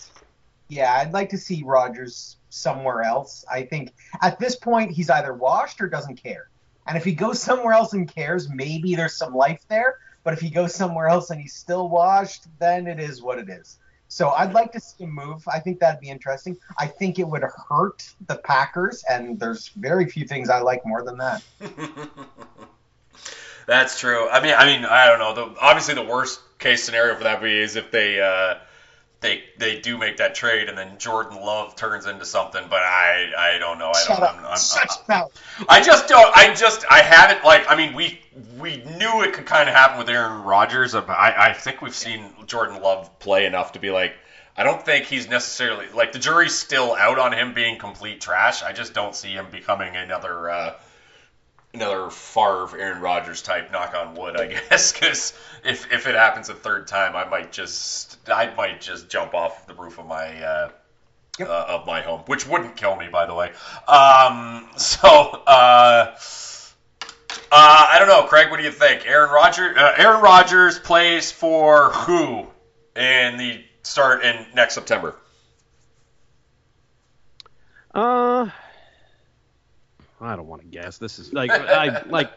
[0.68, 3.46] yeah, I'd like to see Rodgers somewhere else.
[3.52, 6.50] I think at this point he's either washed or doesn't care.
[6.88, 10.00] And if he goes somewhere else and cares, maybe there's some life there.
[10.24, 13.48] But if he goes somewhere else and he's still washed, then it is what it
[13.48, 13.78] is.
[14.10, 15.48] So I'd like to see him move.
[15.48, 16.58] I think that'd be interesting.
[16.80, 21.04] I think it would hurt the Packers, and there's very few things I like more
[21.04, 21.44] than that.
[23.68, 24.28] That's true.
[24.30, 25.36] I mean, I mean, I don't know.
[25.36, 28.56] The, obviously, the worst case scenario for that would be is if they uh,
[29.20, 32.64] they they do make that trade and then Jordan Love turns into something.
[32.70, 33.92] But I I don't know.
[33.92, 34.24] I Shut don't.
[34.24, 34.36] Up.
[34.38, 36.36] I'm, I'm, Shut I'm, I just don't.
[36.36, 37.70] I just I haven't like.
[37.70, 38.22] I mean, we
[38.58, 40.96] we knew it could kind of happen with Aaron Rodgers.
[40.96, 41.04] I
[41.38, 44.16] I think we've seen Jordan Love play enough to be like.
[44.60, 48.64] I don't think he's necessarily like the jury's still out on him being complete trash.
[48.64, 50.50] I just don't see him becoming another.
[50.50, 50.74] Uh,
[51.82, 53.72] another Favre, Aaron Rodgers type.
[53.72, 57.52] Knock on wood, I guess, because if if it happens a third time, I might
[57.52, 60.44] just I might just jump off the roof of my.
[60.44, 60.70] Uh,
[61.40, 61.50] yep.
[61.50, 63.52] uh, of my home, which wouldn't kill me, by the way.
[63.88, 66.16] Um, so, uh,
[67.52, 68.50] uh, I don't know, Craig.
[68.50, 69.06] What do you think?
[69.06, 69.78] Aaron Rodgers.
[69.78, 72.48] Uh, Aaron Rodgers plays for who
[72.96, 75.16] in the start in next September?
[77.94, 78.50] Uh,
[80.20, 80.98] I don't want to guess.
[80.98, 82.32] This is like I like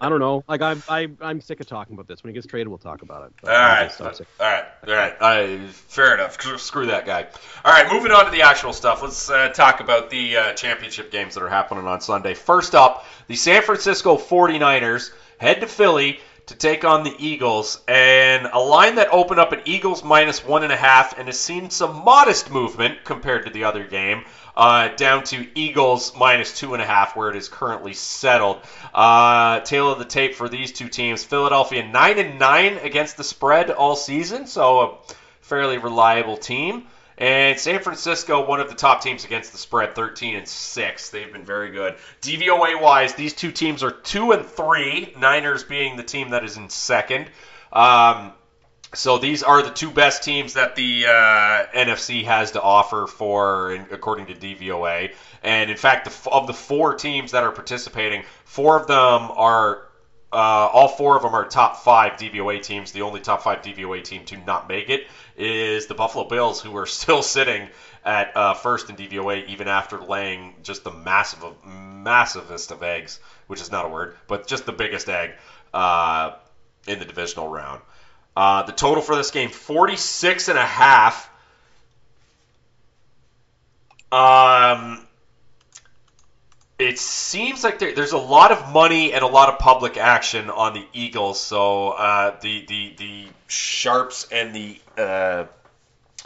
[0.00, 0.44] I don't know.
[0.46, 2.22] Like I'm I, I'm sick of talking about this.
[2.22, 3.32] When he gets traded, we'll talk about it.
[3.40, 4.06] But all right, all
[4.40, 5.70] right, all right.
[5.70, 6.40] Fair enough.
[6.60, 7.26] Screw that guy.
[7.64, 9.02] All right, moving on to the actual stuff.
[9.02, 12.34] Let's uh, talk about the uh, championship games that are happening on Sunday.
[12.34, 18.48] First up, the San Francisco 49ers head to Philly to take on the Eagles, and
[18.52, 21.70] a line that opened up at Eagles minus one and a half and has seen
[21.70, 24.24] some modest movement compared to the other game.
[24.56, 28.58] Uh, down to Eagles minus two and a half, where it is currently settled.
[28.94, 33.24] Uh, tale of the tape for these two teams: Philadelphia nine and nine against the
[33.24, 36.86] spread all season, so a fairly reliable team.
[37.18, 41.10] And San Francisco, one of the top teams against the spread, 13 and 6.
[41.10, 41.96] They've been very good.
[42.20, 46.58] DVOA wise, these two teams are 2 and 3, Niners being the team that is
[46.58, 47.30] in second.
[47.72, 48.32] Um,
[48.94, 53.72] so these are the two best teams that the uh, NFC has to offer for,
[53.90, 55.12] according to DVOA.
[55.42, 59.85] And in fact, the, of the four teams that are participating, four of them are
[60.36, 62.92] uh, all four of them are top five DVOA teams.
[62.92, 66.76] The only top five DVOA team to not make it is the Buffalo Bills, who
[66.76, 67.70] are still sitting
[68.04, 73.62] at uh, first in DVOA even after laying just the massive, massivest of eggs, which
[73.62, 75.32] is not a word, but just the biggest egg
[75.72, 76.32] uh,
[76.86, 77.80] in the divisional round.
[78.36, 81.30] Uh, the total for this game, 46 and a half.
[84.12, 85.05] Um,
[86.78, 90.50] it seems like there, there's a lot of money and a lot of public action
[90.50, 91.40] on the Eagles.
[91.40, 95.44] So uh, the the the sharps and the uh,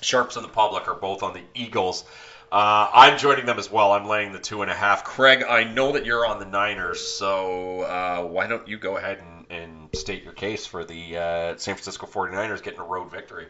[0.01, 2.05] sharps and the public are both on the Eagles.
[2.53, 3.93] Uh, I'm joining them as well.
[3.93, 5.05] I'm laying the two and a half.
[5.05, 9.21] Craig, I know that you're on the Niners, so uh, why don't you go ahead
[9.21, 13.47] and, and state your case for the uh, San Francisco 49ers getting a road victory?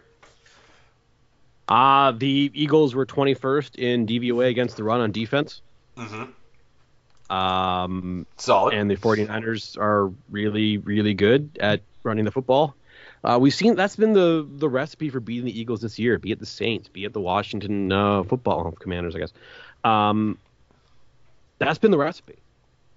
[1.66, 5.62] Uh, the Eagles were 21st in DVOA against the run on defense.
[5.96, 6.24] Mm-hmm.
[7.30, 8.74] Um, Solid.
[8.74, 12.74] And the 49ers are really, really good at running the football.
[13.22, 16.18] Uh, we've seen that's been the the recipe for beating the Eagles this year.
[16.18, 19.32] Be it the Saints, be it the Washington uh, Football Commanders, I guess.
[19.84, 20.38] Um,
[21.58, 22.38] that's been the recipe: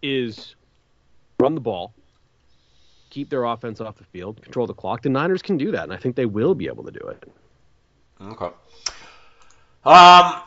[0.02, 0.56] is
[1.39, 1.93] run the ball,
[3.10, 5.02] keep their offense off the field, control the clock.
[5.02, 7.30] The Niners can do that, and I think they will be able to do it.
[8.22, 8.50] Okay.
[9.84, 10.41] Um,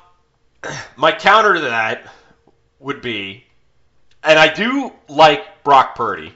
[0.96, 2.11] my counter to that
[2.81, 3.45] would be
[4.26, 6.34] and I do like Brock Purdy,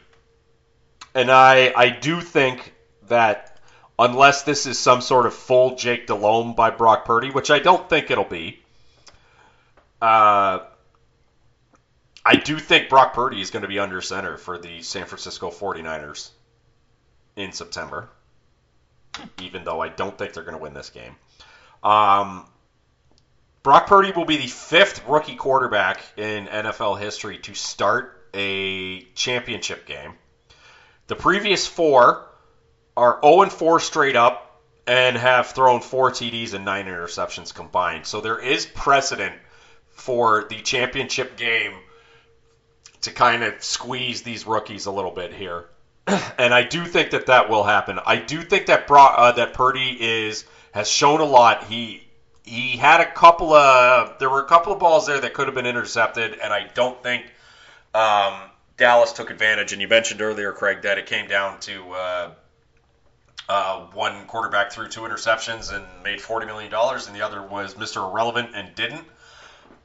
[1.15, 2.73] and I I do think
[3.09, 3.59] that
[3.99, 7.89] unless this is some sort of full Jake Delhomme by Brock Purdy, which I don't
[7.89, 8.61] think it'll be,
[10.01, 10.61] uh,
[12.25, 15.51] I do think Brock Purdy is going to be under center for the San Francisco
[15.51, 16.31] 49ers
[17.37, 18.09] in September,
[19.41, 21.17] even though I don't think they're going to win this game.
[21.83, 22.47] Um,
[23.63, 29.85] Brock Purdy will be the fifth rookie quarterback in NFL history to start a championship
[29.87, 30.15] game.
[31.09, 32.27] The previous four
[32.97, 38.07] are 0 and 4 straight up and have thrown four TDs and nine interceptions combined.
[38.07, 39.35] So there is precedent
[39.91, 41.75] for the championship game
[43.03, 45.67] to kind of squeeze these rookies a little bit here.
[46.07, 47.99] and I do think that that will happen.
[48.05, 51.65] I do think that Brock, uh, that Purdy is has shown a lot.
[51.65, 52.10] He
[52.45, 55.55] he had a couple of there were a couple of balls there that could have
[55.55, 57.27] been intercepted, and I don't think
[57.95, 58.35] um,
[58.77, 59.73] Dallas took advantage.
[59.73, 62.31] And you mentioned earlier, Craig, that it came down to uh,
[63.49, 67.75] uh, one quarterback threw two interceptions and made forty million dollars, and the other was
[67.75, 68.09] Mr.
[68.09, 69.05] Irrelevant and didn't.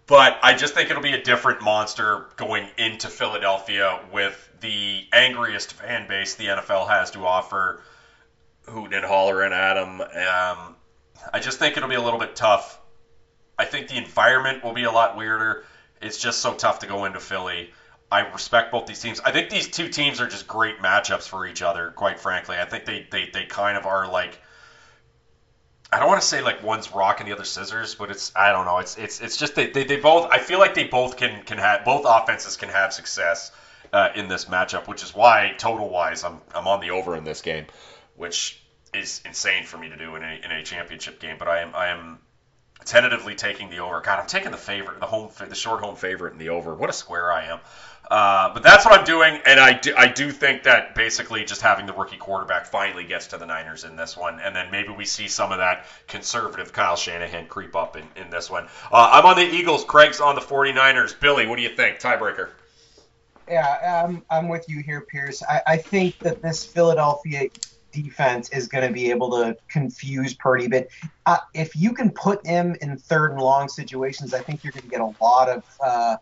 [0.07, 5.73] But I just think it'll be a different monster going into Philadelphia with the angriest
[5.73, 7.81] fan base the NFL has to offer,
[8.67, 10.01] hooting and hollering at him.
[10.01, 10.74] Um,
[11.34, 12.80] I just think it'll be a little bit tough.
[13.58, 15.63] I think the environment will be a lot weirder.
[16.01, 17.71] It's just so tough to go into Philly.
[18.12, 19.19] I respect both these teams.
[19.19, 22.58] I think these two teams are just great matchups for each other, quite frankly.
[22.58, 24.39] I think they, they, they kind of are like
[25.91, 28.51] I don't want to say like one's rock and the other scissors, but it's I
[28.51, 28.80] don't know.
[28.80, 31.58] It's it's it's just they, they, they both I feel like they both can can
[31.58, 33.51] have both offenses can have success
[33.93, 37.23] uh, in this matchup, which is why total wise I'm I'm on the over in
[37.23, 37.67] this game,
[38.15, 38.62] which
[38.95, 41.38] is insane for me to do in a, in a championship game.
[41.38, 42.19] But I am I am
[42.84, 44.01] tentatively taking the over.
[44.01, 46.73] God, I'm taking the favorite, the home, the short home favorite in the over.
[46.73, 47.60] What a square I am.
[48.10, 51.62] Uh, but that's what I'm doing, and I do, I do think that basically just
[51.62, 54.89] having the rookie quarterback finally gets to the Niners in this one, and then maybe
[54.89, 58.65] we see some of that conservative Kyle Shanahan creep up in, in this one.
[58.91, 59.84] Uh, I'm on the Eagles.
[59.86, 61.19] Craig's on the 49ers.
[61.19, 61.99] Billy, what do you think?
[61.99, 62.49] Tiebreaker.
[63.49, 65.41] Yeah, I'm, I'm with you here, Pierce.
[65.43, 67.49] I, I think that this Philadelphia
[68.03, 70.67] defense is going to be able to confuse Purdy.
[70.67, 70.88] But
[71.25, 74.84] uh, if you can put him in third and long situations, I think you're going
[74.84, 76.17] to get a lot of uh,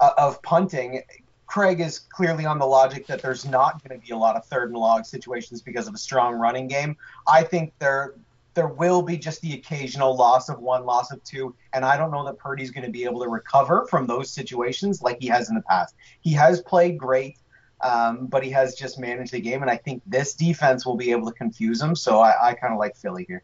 [0.00, 1.02] of punting.
[1.46, 4.44] Craig is clearly on the logic that there's not going to be a lot of
[4.46, 6.96] third and long situations because of a strong running game.
[7.28, 8.14] I think there
[8.54, 12.10] there will be just the occasional loss of one, loss of two, and I don't
[12.10, 15.50] know that Purdy's going to be able to recover from those situations like he has
[15.50, 15.94] in the past.
[16.22, 17.36] He has played great
[17.80, 21.10] Um, but he has just managed the game, and I think this defense will be
[21.10, 21.94] able to confuse him.
[21.94, 23.42] So I, I kind of like Philly here.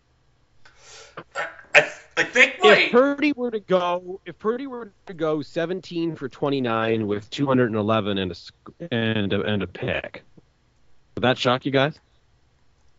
[1.75, 2.77] I, I think my...
[2.77, 8.19] if Purdy were to go, if Purdy were to go 17 for 29 with 211
[8.19, 10.23] and a and a, and a pick,
[11.15, 11.99] would that shock you guys?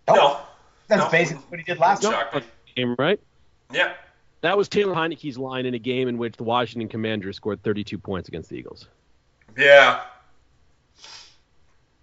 [0.08, 0.41] No,
[0.88, 1.10] that's no.
[1.10, 2.41] basically what he did last no.
[2.76, 3.19] game, right?
[3.72, 3.93] Yeah.
[4.41, 7.98] That was Taylor Heinicke's line in a game in which the Washington Commanders scored 32
[7.98, 8.88] points against the Eagles.
[9.58, 10.02] Yeah.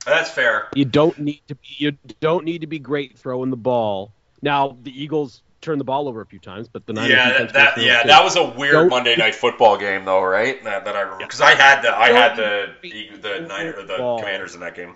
[0.07, 0.69] That's fair.
[0.75, 4.13] You don't need to be you don't need to be great throwing the ball.
[4.43, 7.53] Now the Eagles turned the ball over a few times, but the Niners yeah, that,
[7.53, 10.63] that yeah, that was a weird don't, Monday night football game though, right?
[10.65, 12.73] That, that I remember because I had the I had the
[13.21, 14.19] the Niner, the ball.
[14.19, 14.95] Commanders in that game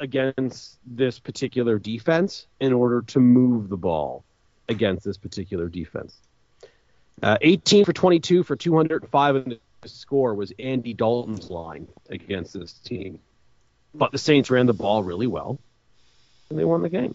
[0.00, 4.24] against this particular defense in order to move the ball
[4.68, 6.16] against this particular defense.
[7.20, 12.72] Uh, 18 for 22 for 205 in the score was Andy Dalton's line against this
[12.72, 13.18] team.
[13.94, 15.58] But the Saints ran the ball really well,
[16.50, 17.14] and they won the game.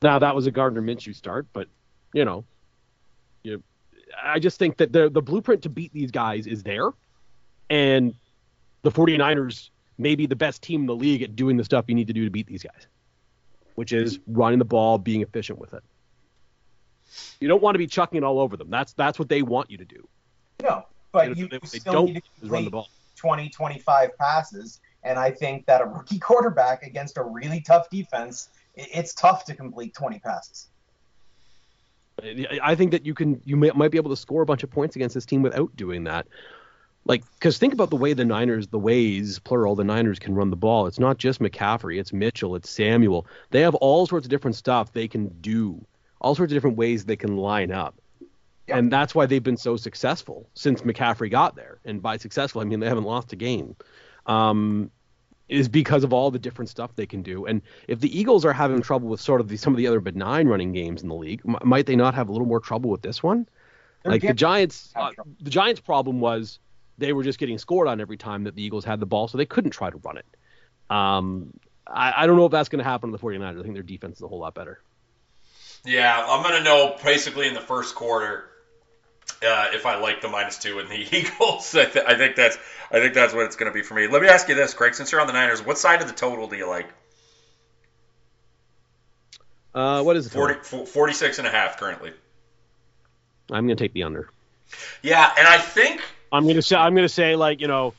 [0.00, 1.68] Now that was a Gardner Minshew start, but
[2.12, 2.44] you know,
[3.42, 3.62] you,
[4.22, 6.90] I just think that the the blueprint to beat these guys is there,
[7.70, 8.14] and
[8.82, 11.94] the 49ers may be the best team in the league at doing the stuff you
[11.94, 12.86] need to do to beat these guys,
[13.74, 15.82] which is running the ball, being efficient with it.
[17.40, 18.70] You don't want to be chucking it all over them.
[18.70, 20.08] That's that's what they want you to do.
[20.62, 22.88] No, but you, you still need to run the ball.
[23.16, 28.48] 20, 25 passes and I think that a rookie quarterback against a really tough defense,
[28.74, 30.68] it's tough to complete 20 passes.
[32.62, 34.70] I think that you can you may, might be able to score a bunch of
[34.70, 36.26] points against this team without doing that.
[37.04, 40.50] Like, because think about the way the Niners, the ways plural, the Niners can run
[40.50, 40.86] the ball.
[40.86, 43.26] It's not just McCaffrey, it's Mitchell, it's Samuel.
[43.50, 45.84] They have all sorts of different stuff they can do,
[46.20, 47.96] all sorts of different ways they can line up.
[48.68, 48.78] Yep.
[48.78, 51.80] And that's why they've been so successful since McCaffrey got there.
[51.84, 53.74] And by successful, I mean they haven't lost a game
[54.26, 54.90] um,
[55.48, 57.46] is because of all the different stuff they can do.
[57.46, 60.00] And if the Eagles are having trouble with sort of the, some of the other
[60.00, 62.90] benign running games in the league, m- might they not have a little more trouble
[62.90, 63.46] with this one?
[64.02, 66.58] They're like the Giants, uh, the Giants' problem was
[66.98, 69.38] they were just getting scored on every time that the Eagles had the ball, so
[69.38, 70.26] they couldn't try to run it.
[70.90, 71.52] Um,
[71.86, 73.58] I, I don't know if that's going to happen to the 49ers.
[73.58, 74.80] I think their defense is a whole lot better.
[75.84, 78.51] Yeah, I'm going to know basically in the first quarter
[79.44, 81.74] uh, if I like the minus two in the Eagles.
[81.74, 82.58] I, th- I, think that's
[82.90, 84.06] I think that's what it's going to be for me.
[84.06, 84.94] Let me ask you this, Craig.
[84.94, 86.88] Since you're on the Niners, what side of the total do you like?
[89.74, 90.32] Uh, what is it?
[90.32, 92.12] 40, 46 and a half currently.
[93.50, 94.28] I'm going to take the under.
[95.02, 97.94] Yeah, and I think I'm going to say I'm going to say like you know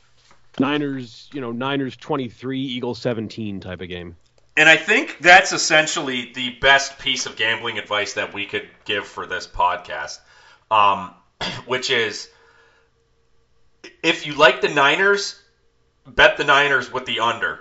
[0.58, 4.16] Niners you know Niners 23 Eagles 17 type of game.
[4.56, 9.04] And I think that's essentially the best piece of gambling advice that we could give
[9.04, 10.20] for this podcast.
[10.70, 11.12] Um,
[11.66, 12.28] which is
[14.02, 15.40] if you like the Niners,
[16.06, 17.60] bet the Niners with the under.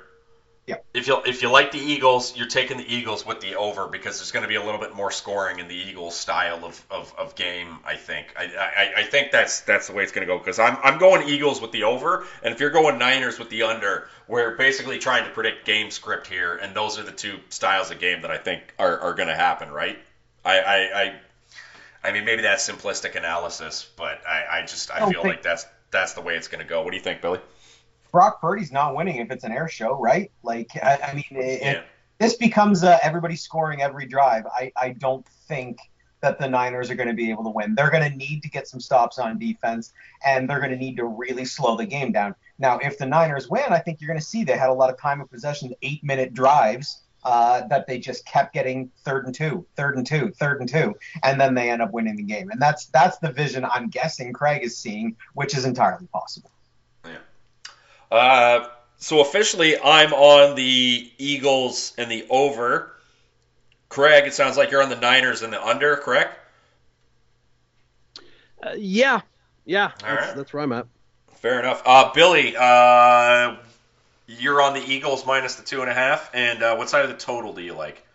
[0.65, 0.85] Yep.
[0.93, 4.19] If you if you like the Eagles, you're taking the Eagles with the over because
[4.19, 7.13] there's going to be a little bit more scoring in the Eagles style of, of,
[7.17, 7.79] of game.
[7.85, 10.59] I think I, I, I think that's that's the way it's going to go because
[10.59, 14.07] I'm I'm going Eagles with the over, and if you're going Niners with the under,
[14.29, 17.99] we're basically trying to predict game script here, and those are the two styles of
[17.99, 19.99] game that I think are, are going to happen, right?
[20.45, 21.13] I, I, I
[22.03, 25.65] I mean, maybe that's simplistic analysis, but I, I just I, I feel like that's
[25.91, 26.81] that's the way it's going to go.
[26.81, 27.39] What do you think, Billy?
[28.11, 30.31] Brock Purdy's not winning if it's an air show, right?
[30.43, 31.71] Like, I, I mean, it, yeah.
[31.71, 31.83] it,
[32.19, 34.45] this becomes uh, everybody scoring every drive.
[34.47, 35.79] I, I don't think
[36.21, 37.75] that the Niners are going to be able to win.
[37.75, 39.93] They're going to need to get some stops on defense,
[40.25, 42.35] and they're going to need to really slow the game down.
[42.59, 44.89] Now, if the Niners win, I think you're going to see they had a lot
[44.89, 49.35] of time of possession, eight minute drives uh, that they just kept getting third and
[49.35, 52.49] two, third and two, third and two, and then they end up winning the game.
[52.49, 56.51] And that's that's the vision I'm guessing Craig is seeing, which is entirely possible.
[57.05, 57.17] Yeah.
[58.11, 62.93] Uh, so officially, I'm on the Eagles and the over.
[63.89, 66.39] Craig, it sounds like you're on the Niners and the under, correct?
[68.61, 69.21] Uh, yeah,
[69.65, 70.35] yeah, that's, right.
[70.35, 70.87] that's, where I'm at.
[71.35, 71.83] Fair enough.
[71.85, 73.57] Uh, Billy, uh,
[74.27, 76.29] you're on the Eagles minus the two and a half.
[76.33, 78.05] And uh, what side of the total do you like?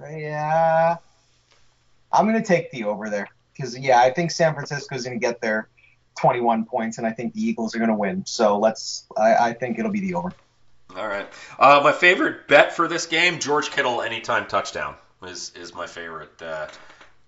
[0.00, 0.96] Yeah,
[2.12, 5.24] I'm going to take the over there because yeah, I think San Francisco's going to
[5.24, 5.68] get their
[6.18, 8.24] 21 points, and I think the Eagles are going to win.
[8.26, 9.06] So let's.
[9.16, 10.32] I, I, think it'll be the over.
[10.94, 11.26] All right.
[11.58, 16.42] Uh, my favorite bet for this game: George Kittle anytime touchdown is is my favorite.
[16.42, 16.68] Uh,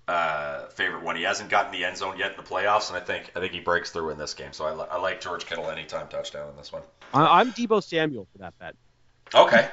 [0.08, 1.16] uh, favorite one.
[1.16, 3.52] He hasn't gotten the end zone yet in the playoffs, and I think I think
[3.52, 4.52] he breaks through in this game.
[4.52, 6.82] So I, li- I like George Kittle anytime touchdown in this one.
[7.12, 8.74] I'm Deebo Samuel for that bet.
[9.34, 9.68] Okay.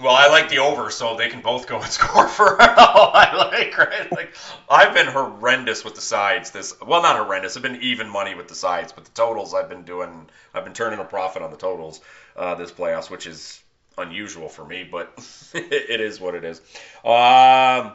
[0.00, 3.34] Well, I like the over, so they can both go and score for all I
[3.52, 3.76] like.
[3.76, 4.10] Right?
[4.10, 4.34] Like
[4.70, 6.50] I've been horrendous with the sides.
[6.50, 7.56] This well, not horrendous.
[7.56, 10.30] I've been even money with the sides, but the totals I've been doing.
[10.54, 12.00] I've been turning a profit on the totals
[12.34, 13.62] uh, this playoffs, which is
[13.98, 15.12] unusual for me, but
[15.54, 16.60] it is what it is.
[17.04, 17.92] Um,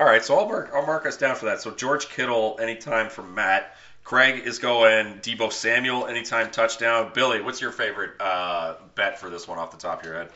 [0.00, 1.60] all right, so I'll mark I'll mark us down for that.
[1.60, 3.76] So George Kittle anytime from Matt.
[4.02, 7.12] Craig is going Deebo Samuel anytime touchdown.
[7.14, 10.30] Billy, what's your favorite uh, bet for this one off the top of your head?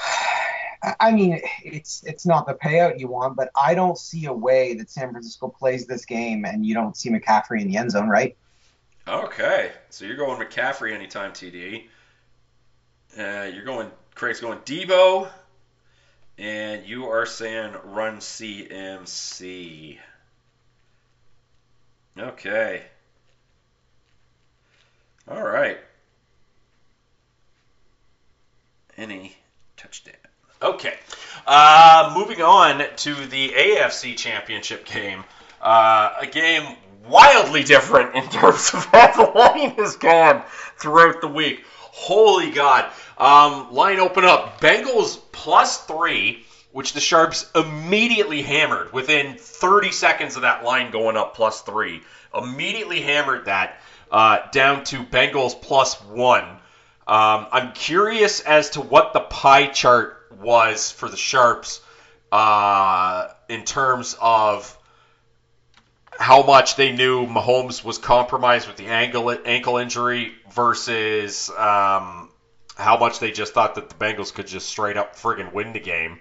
[1.00, 4.72] I mean, it's it's not the payout you want, but I don't see a way
[4.76, 8.08] that San Francisco plays this game and you don't see McCaffrey in the end zone,
[8.08, 8.38] right?
[9.06, 11.84] Okay, so you're going McCaffrey anytime TD.
[13.18, 15.28] Uh, you're going Craig's going Deebo,
[16.38, 19.98] and you are saying run CMC.
[22.18, 22.82] Okay.
[25.28, 25.78] All right.
[28.96, 29.34] Any
[29.76, 30.14] touchdown.
[30.62, 30.94] Okay.
[31.46, 35.24] Uh, moving on to the AFC Championship game.
[35.60, 36.76] Uh, a game
[37.08, 40.42] wildly different in terms of how the line has gone
[40.78, 41.64] throughout the week.
[41.96, 42.90] Holy God.
[43.16, 44.60] Um, line open up.
[44.60, 51.16] Bengals plus three, which the Sharps immediately hammered within 30 seconds of that line going
[51.16, 52.02] up plus three.
[52.36, 53.80] Immediately hammered that
[54.10, 56.42] uh, down to Bengals plus one.
[57.06, 61.80] Um, I'm curious as to what the pie chart was for the Sharps
[62.32, 64.76] uh, in terms of
[66.18, 72.30] how much they knew Mahomes was compromised with the ankle ankle injury versus um,
[72.76, 75.80] how much they just thought that the Bengals could just straight up friggin' win the
[75.80, 76.20] game.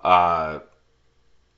[0.00, 0.60] Uh,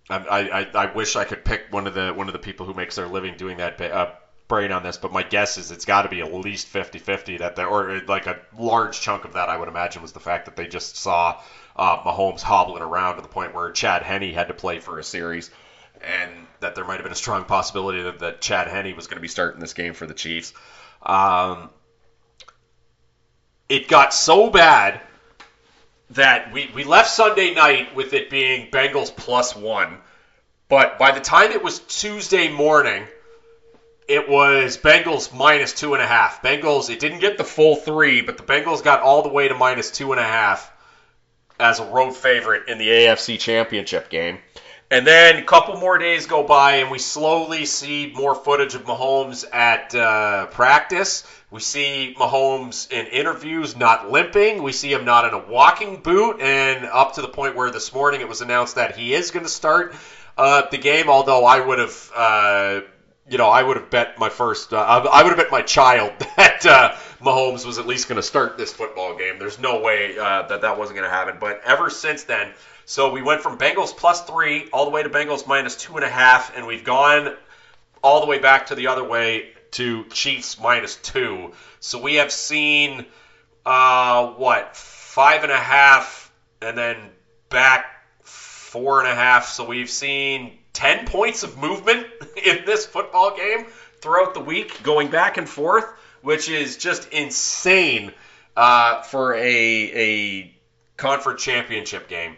[0.08, 2.74] I, I, I wish I could pick one of the one of the people who
[2.74, 4.12] makes their living doing that uh,
[4.48, 7.56] brain on this, but my guess is it's got to be at least 50-50 that
[7.56, 10.54] they, or like a large chunk of that I would imagine was the fact that
[10.56, 11.40] they just saw
[11.74, 15.04] uh, Mahomes hobbling around to the point where Chad Henne had to play for a
[15.04, 15.50] series,
[16.02, 16.30] and
[16.60, 19.22] that there might have been a strong possibility that, that Chad Henne was going to
[19.22, 20.52] be starting this game for the Chiefs.
[21.02, 21.70] Um,
[23.68, 25.00] it got so bad
[26.10, 29.98] that we, we left Sunday night with it being Bengals plus one,
[30.68, 33.04] but by the time it was Tuesday morning,
[34.08, 36.42] it was Bengals minus two and a half.
[36.42, 39.54] Bengals, it didn't get the full three, but the Bengals got all the way to
[39.54, 40.72] minus two and a half
[41.58, 44.38] as a road favorite in the AFC Championship game.
[44.88, 48.84] And then a couple more days go by, and we slowly see more footage of
[48.84, 51.26] Mahomes at uh, practice.
[51.50, 54.62] We see Mahomes in interviews not limping.
[54.62, 57.92] We see him not in a walking boot, and up to the point where this
[57.92, 59.96] morning it was announced that he is going to start
[60.38, 61.08] uh, the game.
[61.08, 62.80] Although I would have, uh,
[63.28, 66.12] you know, I would have bet my first, uh, I would have bet my child
[66.36, 69.40] that uh, Mahomes was at least going to start this football game.
[69.40, 71.38] There's no way uh, that that wasn't going to happen.
[71.40, 72.52] But ever since then.
[72.88, 76.04] So we went from Bengals plus three all the way to Bengals minus two and
[76.04, 77.36] a half, and we've gone
[78.00, 81.52] all the way back to the other way to Chiefs minus two.
[81.80, 83.04] So we have seen
[83.66, 86.32] uh, what five and a half,
[86.62, 86.96] and then
[87.48, 87.86] back
[88.22, 89.48] four and a half.
[89.48, 92.06] So we've seen ten points of movement
[92.44, 93.66] in this football game
[94.00, 95.86] throughout the week, going back and forth,
[96.22, 98.12] which is just insane
[98.56, 100.56] uh, for a a
[100.96, 102.36] conference championship game.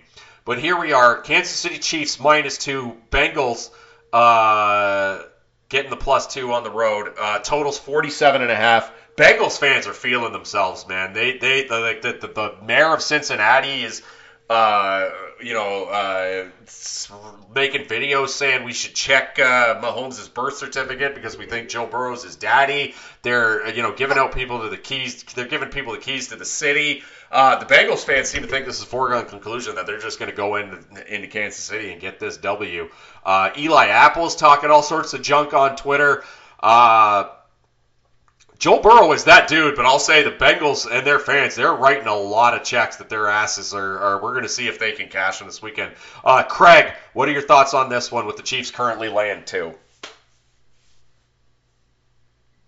[0.48, 3.68] But here we are, Kansas City Chiefs minus two, Bengals
[4.14, 5.24] uh,
[5.68, 7.12] getting the plus two on the road.
[7.20, 8.90] Uh, totals 47 and a half.
[9.14, 11.12] Bengals fans are feeling themselves, man.
[11.12, 14.00] They they the the, the, the mayor of Cincinnati is
[14.48, 15.10] uh,
[15.42, 16.48] you know, uh,
[17.54, 22.24] making videos saying we should check uh, Mahomes' birth certificate because we think Joe Burrow's
[22.24, 22.94] his daddy.
[23.22, 25.22] They're, you know, giving out people to the keys.
[25.22, 27.02] They're giving people the keys to the city.
[27.30, 30.18] Uh, the Bengals fans seem to think this is a foregone conclusion that they're just
[30.18, 32.88] going to go into, into Kansas City and get this W.
[33.24, 36.24] Uh, Eli Apple's talking all sorts of junk on Twitter.
[36.60, 37.30] Uh,
[38.58, 42.08] Joe Burrow is that dude, but I'll say the Bengals and their fans, they're writing
[42.08, 43.98] a lot of checks that their asses are.
[43.98, 45.92] are we're going to see if they can cash in this weekend.
[46.24, 49.74] Uh, Craig, what are your thoughts on this one with the Chiefs currently laying two?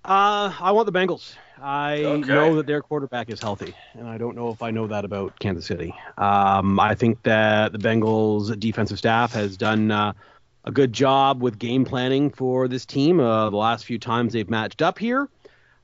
[0.05, 1.35] Uh, I want the Bengals.
[1.61, 2.29] I okay.
[2.29, 5.39] know that their quarterback is healthy, and I don't know if I know that about
[5.41, 5.93] Kansas City.
[6.17, 10.13] Um, I think that the Bengals defensive staff has done uh,
[10.65, 13.19] a good job with game planning for this team.
[13.19, 15.29] Uh, the last few times they've matched up here.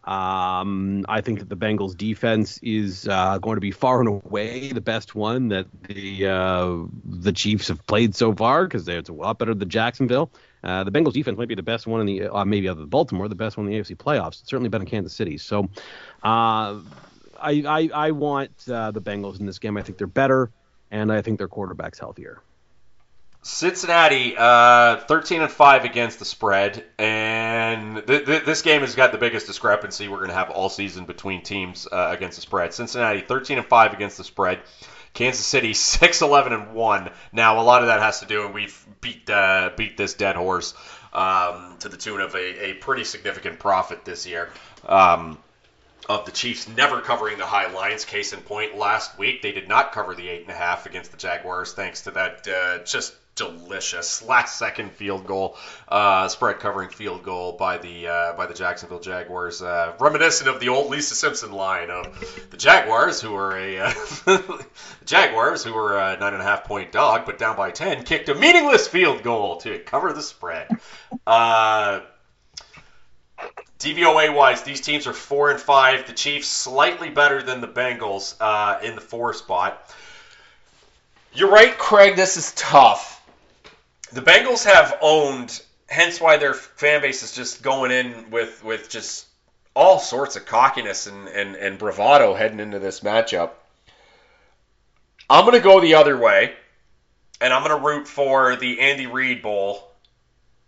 [0.06, 4.68] Um, I think that the Bengals defense is uh, going to be far and away
[4.68, 9.12] the best one that the uh, the Chiefs have played so far because it's a
[9.12, 10.30] lot better than Jacksonville.
[10.62, 12.88] Uh, the Bengals defense might be the best one in the uh, maybe other than
[12.88, 14.40] Baltimore, the best one in the AFC playoffs.
[14.40, 15.38] It's certainly better than Kansas City.
[15.38, 15.64] So
[16.22, 16.78] uh,
[17.40, 19.76] I, I, I want uh, the Bengals in this game.
[19.76, 20.50] I think they're better,
[20.92, 22.42] and I think their quarterback's healthier.
[23.46, 29.12] Cincinnati, uh, 13 and 5 against the spread, and th- th- this game has got
[29.12, 32.74] the biggest discrepancy we're going to have all season between teams uh, against the spread.
[32.74, 34.58] Cincinnati, 13 and 5 against the spread.
[35.14, 37.10] Kansas City, 6 11 and 1.
[37.30, 40.34] Now, a lot of that has to do, and we've beat uh, beat this dead
[40.34, 40.74] horse
[41.12, 44.50] um, to the tune of a, a pretty significant profit this year.
[44.84, 45.38] Um,
[46.08, 48.04] of the Chiefs never covering the high lines.
[48.04, 51.12] Case in point, last week they did not cover the eight and a half against
[51.12, 55.56] the Jaguars, thanks to that uh, just delicious last second field goal,
[55.88, 60.58] uh, spread covering field goal by the uh, by the Jacksonville Jaguars, uh, reminiscent of
[60.58, 63.92] the old Lisa Simpson line of the Jaguars, who were a uh,
[65.04, 68.28] Jaguars who were a nine and a half point dog, but down by ten, kicked
[68.28, 70.68] a meaningless field goal to cover the spread.
[71.26, 72.00] Uh,
[73.78, 76.06] DVOA wise, these teams are four and five.
[76.06, 79.94] The Chiefs slightly better than the Bengals uh, in the four spot.
[81.34, 82.16] You're right, Craig.
[82.16, 83.15] This is tough
[84.16, 88.88] the Bengals have owned, hence why their fan base is just going in with with
[88.88, 89.26] just
[89.74, 93.50] all sorts of cockiness and, and, and bravado heading into this matchup.
[95.28, 96.54] I'm going to go the other way,
[97.42, 99.86] and I'm going to root for the Andy Reid Bowl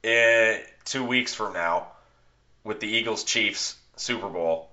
[0.03, 1.87] in two weeks from now
[2.65, 4.69] with the Eagles Chiefs Super Bowl.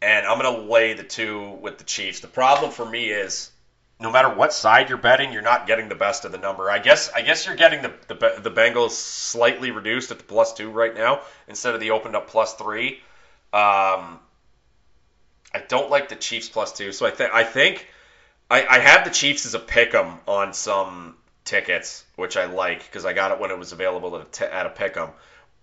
[0.00, 2.18] And I'm going to lay the two with the Chiefs.
[2.18, 3.52] The problem for me is
[4.02, 6.70] no matter what side you're betting, you're not getting the best of the number.
[6.70, 10.52] I guess I guess you're getting the the, the Bengals slightly reduced at the plus
[10.52, 13.00] two right now instead of the opened up plus three.
[13.52, 14.18] Um,
[15.54, 17.86] I don't like the Chiefs plus two, so I think I think
[18.50, 22.84] I, I have the Chiefs as a pick 'em on some tickets, which I like
[22.84, 25.10] because I got it when it was available at a, at a pick 'em,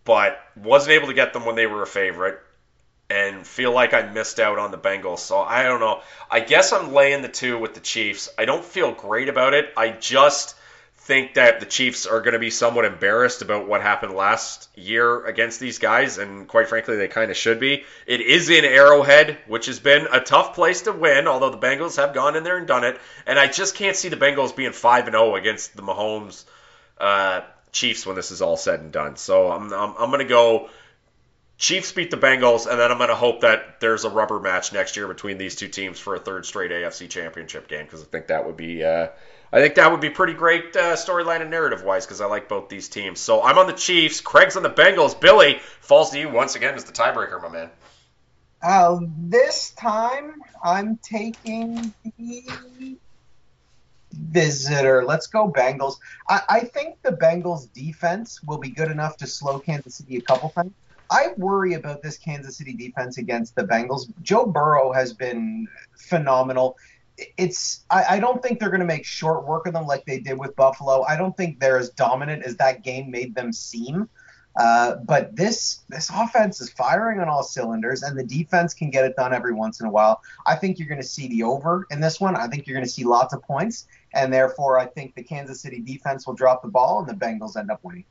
[0.05, 2.39] but wasn't able to get them when they were a favorite
[3.09, 5.19] and feel like I missed out on the Bengals.
[5.19, 6.01] So I don't know.
[6.29, 8.29] I guess I'm laying the two with the Chiefs.
[8.37, 9.73] I don't feel great about it.
[9.75, 10.55] I just
[11.09, 15.25] think that the Chiefs are going to be somewhat embarrassed about what happened last year
[15.25, 17.83] against these guys, and quite frankly, they kind of should be.
[18.05, 21.97] It is in Arrowhead, which has been a tough place to win, although the Bengals
[21.97, 22.99] have gone in there and done it.
[23.25, 26.45] And I just can't see the Bengals being five and zero oh against the Mahomes
[26.99, 27.41] uh,
[27.71, 29.15] Chiefs when this is all said and done.
[29.15, 30.69] So I'm I'm, I'm going to go
[31.59, 34.71] Chiefs beat the Bengals, and then I'm going to hope that there's a rubber match
[34.71, 38.05] next year between these two teams for a third straight AFC Championship game because I
[38.05, 39.09] think that would be, uh,
[39.51, 42.47] I think that would be pretty great uh, storyline and narrative wise because I like
[42.47, 43.19] both these teams.
[43.19, 44.21] So I'm on the Chiefs.
[44.21, 45.19] Craig's on the Bengals.
[45.19, 47.69] Billy falls to you once again as the tiebreaker, my man.
[48.61, 52.97] Uh, this time I'm taking the
[54.13, 55.03] visitor.
[55.03, 55.97] Let's go Bengals.
[56.29, 60.21] I, I think the Bengals defense will be good enough to slow Kansas City a
[60.21, 60.71] couple times.
[61.09, 64.11] I worry about this Kansas City defense against the Bengals.
[64.21, 66.77] Joe Burrow has been phenomenal.
[67.37, 70.19] It's I, I don't think they're going to make short work of them like they
[70.19, 71.03] did with Buffalo.
[71.03, 74.07] I don't think they're as dominant as that game made them seem.
[74.59, 79.05] Uh, but this this offense is firing on all cylinders, and the defense can get
[79.05, 80.21] it done every once in a while.
[80.45, 82.35] I think you're going to see the over in this one.
[82.35, 85.61] I think you're going to see lots of points, and therefore I think the Kansas
[85.61, 88.05] City defense will drop the ball, and the Bengals end up winning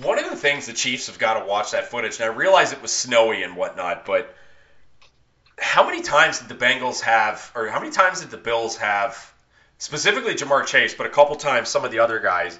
[0.00, 2.72] one of the things the Chiefs have got to watch that footage, and I realize
[2.72, 4.34] it was snowy and whatnot, but
[5.58, 9.32] how many times did the Bengals have, or how many times did the Bills have,
[9.78, 12.58] specifically Ja'Marr Chase, but a couple times some of the other guys?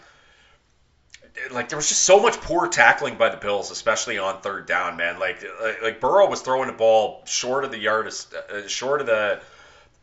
[1.50, 4.98] Like there was just so much poor tackling by the Bills, especially on third down,
[4.98, 5.18] man.
[5.18, 9.06] Like like, like Burrow was throwing the ball short of the yard, uh, short of
[9.06, 9.40] the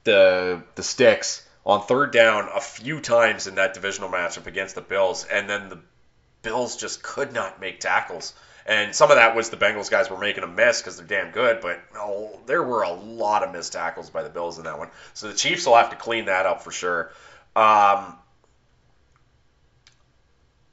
[0.05, 4.81] the the sticks on third down a few times in that divisional matchup against the
[4.81, 5.79] Bills, and then the
[6.41, 8.33] Bills just could not make tackles.
[8.65, 11.31] And some of that was the Bengals guys were making a miss because they're damn
[11.31, 14.77] good, but oh, there were a lot of missed tackles by the Bills in that
[14.77, 14.89] one.
[15.15, 17.11] So the Chiefs will have to clean that up for sure.
[17.55, 18.15] Um,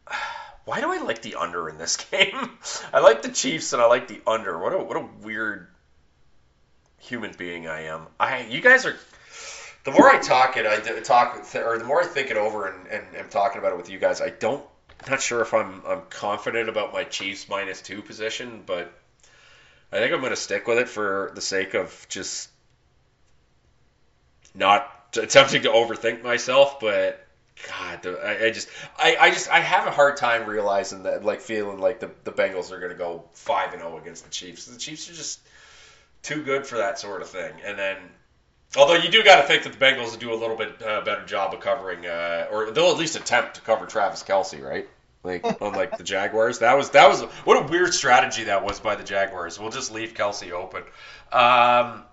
[0.66, 2.50] why do I like the under in this game?
[2.92, 4.58] I like the Chiefs and I like the under.
[4.58, 5.68] What a what a weird
[6.98, 8.06] human being I am.
[8.20, 8.96] I you guys are.
[9.84, 12.88] The more I talk it, I talk, or the more I think it over and,
[12.88, 14.66] and am talking about it with you guys, I don't
[15.08, 18.92] not sure if I'm I'm confident about my Chiefs minus two position, but
[19.92, 22.50] I think I'm going to stick with it for the sake of just
[24.54, 26.80] not attempting to overthink myself.
[26.80, 27.24] But
[27.68, 28.68] God, I, I just
[28.98, 32.32] I, I just I have a hard time realizing that, like feeling like the the
[32.32, 34.66] Bengals are going to go five and zero oh against the Chiefs.
[34.66, 35.40] The Chiefs are just
[36.22, 37.96] too good for that sort of thing, and then
[38.76, 41.00] Although you do got to think that the Bengals will do a little bit uh,
[41.02, 44.88] better job of covering, uh, or they'll at least attempt to cover Travis Kelce, right?
[45.26, 46.60] like unlike the Jaguars.
[46.60, 49.58] That was that was what a weird strategy that was by the Jaguars.
[49.58, 50.84] We'll just leave Kelce open.
[51.32, 52.04] Um,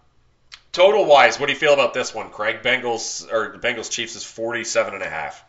[0.74, 2.62] total wise, what do you feel about this one, Craig?
[2.62, 5.46] Bengals or the Bengals Chiefs is 47 and a half.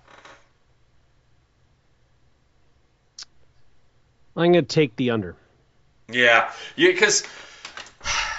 [4.37, 5.37] I'm going to take the under.
[6.09, 7.25] Yeah, because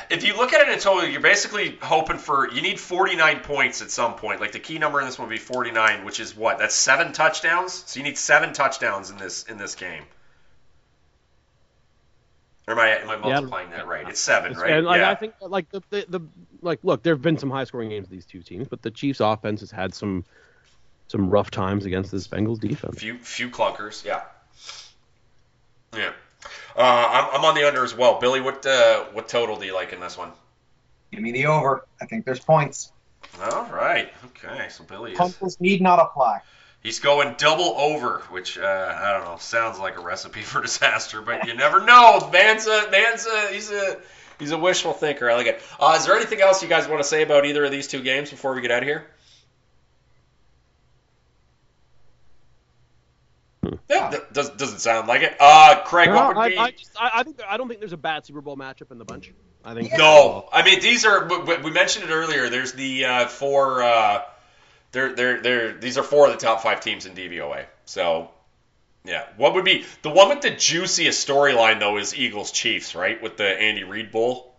[0.10, 3.82] if you look at it in total, you're basically hoping for you need 49 points
[3.82, 4.40] at some point.
[4.40, 6.60] Like the key number in this one would be 49, which is what?
[6.60, 7.74] That's seven touchdowns.
[7.74, 10.04] So you need seven touchdowns in this in this game.
[12.68, 14.10] Or am I, am I multiplying yeah, that right?
[14.10, 14.72] It's seven, it's, right?
[14.72, 15.12] And like, yeah.
[15.12, 16.20] I think like the, the, the
[16.62, 19.20] like look, there have been some high scoring games these two teams, but the Chiefs
[19.20, 20.26] offense has had some
[21.08, 23.00] some rough times against this Bengals defense.
[23.00, 24.22] Few few clunkers, yeah.
[25.96, 26.14] Yeah.
[26.76, 28.20] Uh, I'm, I'm on the under as well.
[28.20, 30.32] Billy, what uh, what total do you like in this one?
[31.12, 31.86] Give me the over.
[32.02, 32.92] I think there's points.
[33.42, 34.12] All right.
[34.26, 34.68] Okay.
[34.70, 35.60] So Billy is.
[35.60, 36.42] Need not apply.
[36.84, 41.22] He's going double over, which uh, I don't know, sounds like a recipe for disaster,
[41.22, 42.30] but you never know.
[42.32, 44.00] Man's a man's a he's a
[44.38, 45.30] he's a wishful thinker.
[45.30, 45.62] I like it.
[45.80, 48.02] Uh, is there anything else you guys want to say about either of these two
[48.02, 49.08] games before we get out of here?
[53.90, 55.36] Yeah, does doesn't sound like it.
[55.40, 56.58] Uh, Craig, no, what would I, be?
[56.58, 58.98] I, just, I, I, think I don't think there's a bad Super Bowl matchup in
[58.98, 59.32] the bunch.
[59.64, 60.48] I think no.
[60.52, 61.28] I mean, these are
[61.64, 62.50] we mentioned it earlier.
[62.50, 63.84] There's the uh, four.
[63.84, 64.24] Uh,
[64.92, 67.66] they're they're they're these are four of the top five teams in DVOA.
[67.86, 68.30] So
[69.04, 73.22] yeah, what would be the one with the juiciest storyline though is Eagles Chiefs, right?
[73.22, 74.56] With the Andy Reid Bowl.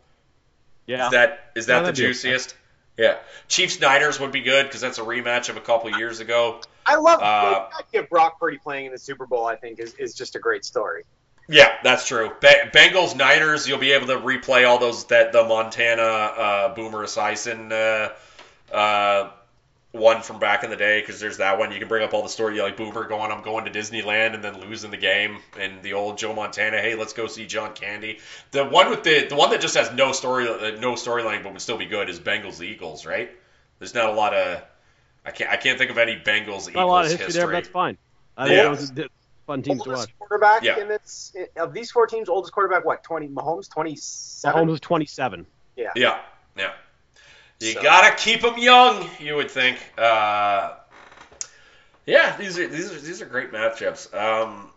[0.87, 1.07] Yeah.
[1.07, 2.55] Is that is that the juiciest?
[2.97, 3.17] Yeah,
[3.49, 6.61] Chiefs Niners would be good because that's a rematch of a couple years ago.
[6.87, 9.47] I love uh, get Brock Purdy playing in the Super Bowl.
[9.47, 11.05] I think is, is just a great story.
[11.49, 12.31] Yeah, that's true.
[12.41, 17.71] Bengals Niners, you'll be able to replay all those that the Montana uh, Boomer Esiason
[17.71, 19.31] uh, uh,
[19.97, 21.73] one from back in the day because there's that one.
[21.73, 24.43] You can bring up all the story like Boomer going, I'm going to Disneyland and
[24.43, 28.19] then losing the game, and the old Joe Montana, hey, let's go see John Candy.
[28.51, 31.53] The one with the the one that just has no story, uh, no storyline, but
[31.53, 33.31] would still be good is Bengals Eagles, right?
[33.79, 34.63] There's not a lot of
[35.25, 37.43] I can't I can't think of any Bengals Eagles a lot of history, history.
[37.43, 37.53] there.
[37.53, 37.99] that's fine.
[38.37, 38.75] I yeah.
[38.75, 39.09] think those
[39.47, 40.19] fun teams oldest to watch.
[40.19, 40.81] Quarterback yeah.
[40.81, 43.03] in this of these four teams, oldest quarterback what?
[43.03, 44.63] Twenty Mahomes, twenty seven.
[44.63, 45.47] Mahomes was twenty seven.
[45.77, 45.91] Yeah.
[45.97, 46.21] Yeah.
[46.57, 46.73] Yeah.
[47.61, 47.83] You so.
[47.83, 49.79] gotta keep them young, you would think.
[49.97, 50.75] Uh,
[52.05, 54.15] yeah, these are these are these are great matchups.
[54.15, 54.71] Um,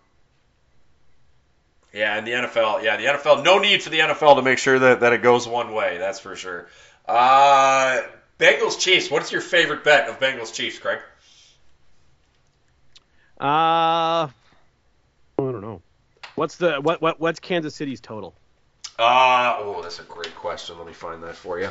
[1.93, 3.43] yeah, and the NFL, yeah, the NFL.
[3.43, 5.97] No need for the NFL to make sure that, that it goes one way.
[5.97, 6.67] That's for sure.
[7.07, 8.01] Uh,
[8.39, 9.09] Bengals Chiefs.
[9.09, 10.99] What's your favorite bet of Bengals Chiefs, Craig?
[13.39, 14.29] Uh, I
[15.37, 15.81] don't know.
[16.35, 18.35] What's the what what what's Kansas City's total?
[18.99, 20.77] Uh, oh, that's a great question.
[20.77, 21.69] Let me find that for you.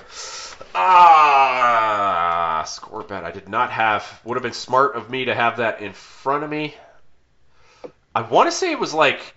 [0.74, 3.22] Ah, score bet.
[3.22, 4.20] I did not have.
[4.24, 6.74] Would have been smart of me to have that in front of me.
[8.14, 9.34] I want to say it was like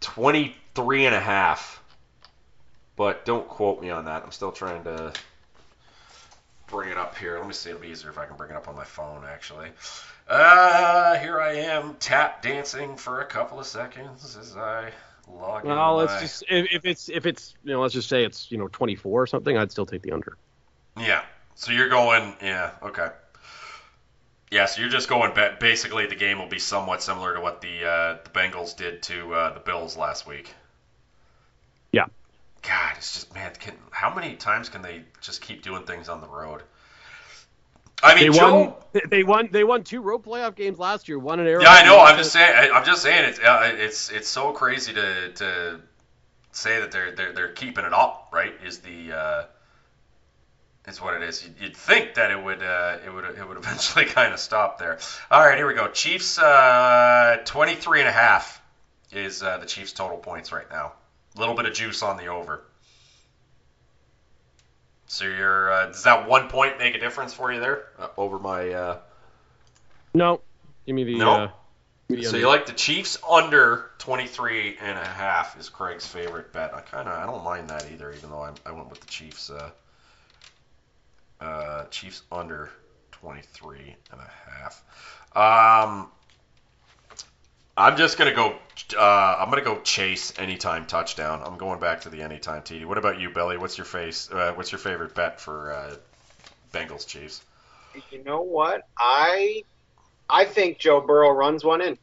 [0.00, 1.82] 23 and a half.
[2.96, 4.22] But don't quote me on that.
[4.24, 5.12] I'm still trying to
[6.68, 7.36] bring it up here.
[7.36, 7.68] Let me see.
[7.68, 9.68] It'll be easier if I can bring it up on my phone, actually.
[10.26, 14.92] Uh, here I am tap dancing for a couple of seconds as I
[15.28, 18.50] Log well, let's just if, if, it's if it's you know let's just say it's
[18.50, 20.36] you know 24 or something, I'd still take the under.
[20.98, 21.22] Yeah.
[21.54, 23.08] So you're going yeah okay.
[24.50, 27.86] Yeah, so you're just going basically the game will be somewhat similar to what the
[27.86, 30.52] uh, the Bengals did to uh, the Bills last week.
[31.90, 32.06] Yeah.
[32.60, 36.20] God, it's just man, can, how many times can they just keep doing things on
[36.20, 36.62] the road?
[38.02, 38.54] I mean, they Joe,
[38.92, 39.02] won.
[39.08, 39.48] They won.
[39.52, 41.18] They won two road playoff games last year.
[41.18, 41.70] One in Arizona.
[41.70, 42.00] Yeah, I know.
[42.00, 42.70] I'm just saying.
[42.72, 43.24] I'm just saying.
[43.30, 45.80] It's uh, it's it's so crazy to to
[46.50, 48.30] say that they're they're they're keeping it up.
[48.32, 48.52] Right?
[48.64, 49.44] Is the uh,
[50.88, 51.48] is what it is.
[51.60, 54.98] You'd think that it would uh, it would it would eventually kind of stop there.
[55.30, 55.88] All right, here we go.
[55.88, 58.60] Chiefs uh, 23 and a half
[59.12, 60.92] is uh, the Chiefs total points right now.
[61.36, 62.64] A little bit of juice on the over.
[65.12, 68.38] So you're uh, does that one point make a difference for you there uh, over
[68.38, 68.70] my?
[68.70, 68.98] Uh...
[70.14, 70.40] No,
[70.86, 71.18] give me the.
[71.18, 71.32] No.
[71.32, 71.48] Uh,
[72.08, 72.38] so under.
[72.38, 76.72] you like the Chiefs under 23 and a half is Craig's favorite bet.
[76.72, 79.06] I kind of I don't mind that either, even though I, I went with the
[79.06, 79.50] Chiefs.
[79.50, 79.70] Uh,
[81.42, 82.70] uh, Chiefs under
[83.10, 84.82] 23 and a half.
[85.36, 86.08] Um,
[87.76, 88.54] I'm just gonna go.
[88.96, 91.42] Uh, I'm gonna go Chase anytime touchdown.
[91.44, 92.84] I'm going back to the anytime TD.
[92.84, 93.56] What about you, Billy?
[93.56, 94.30] What's your face?
[94.30, 95.94] Uh, what's your favorite bet for uh,
[96.72, 97.42] Bengals Chiefs?
[98.10, 98.86] You know what?
[98.98, 99.64] I
[100.28, 101.98] I think Joe Burrow runs one in.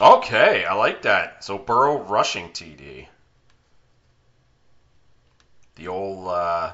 [0.00, 1.44] Okay, I like that.
[1.44, 3.06] So Burrow rushing TD.
[5.76, 6.72] The old uh,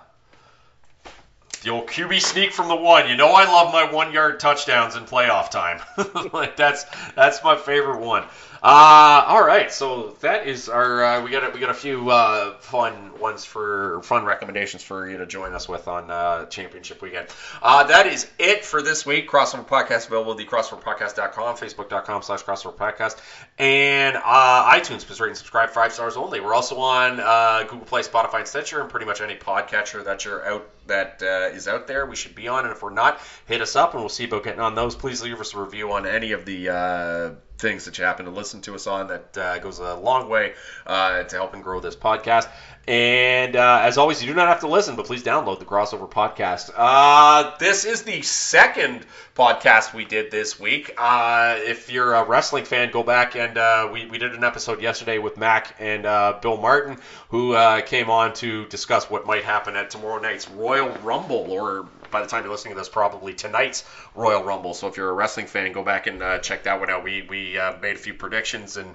[1.63, 3.09] The old QB sneak from the one.
[3.09, 5.81] You know I love my one yard touchdowns in playoff time.
[6.33, 8.25] like that's that's my favorite one.
[8.61, 11.05] Uh, all right, so that is our.
[11.05, 15.09] Uh, we got a, we got a few uh, fun ones for fun recommendations for
[15.09, 17.29] you to join us with on uh, championship weekend.
[17.63, 19.31] Uh, that is it for this week.
[19.31, 23.21] Crossover podcast available at the crossoverpodcast.com, facebook.com slash crossover podcast,
[23.59, 25.07] and uh, iTunes.
[25.07, 26.41] Please rate and subscribe five stars only.
[26.41, 30.25] We're also on uh, Google Play, Spotify, and Stitcher, and pretty much any podcatcher that
[30.25, 32.07] you're out that uh, is out there.
[32.07, 34.43] We should be on, and if we're not, hit us up, and we'll see about
[34.43, 34.97] getting on those.
[34.97, 38.31] Please leave us a review on any of the uh, things that you happen to
[38.31, 39.09] listen to us on.
[39.09, 40.55] That uh, goes a long way
[40.87, 42.49] uh, to helping grow this podcast.
[42.87, 46.11] And uh, as always, you do not have to listen, but please download the Crossover
[46.11, 46.71] Podcast.
[46.75, 49.05] Uh, this is the second
[49.37, 50.95] podcast we did this week.
[50.97, 54.81] Uh, if you're a wrestling fan, go back and uh, we, we did an episode
[54.81, 56.05] yesterday with Mac and
[56.41, 56.99] Bill Martin,
[57.31, 61.87] who uh, came on to discuss what might happen at tomorrow night's Royal Rumble, or
[62.11, 64.73] by the time you're listening to this, probably tonight's Royal Rumble.
[64.73, 67.05] So if you're a wrestling fan, go back and uh, check that one out.
[67.05, 68.95] We we uh, made a few predictions and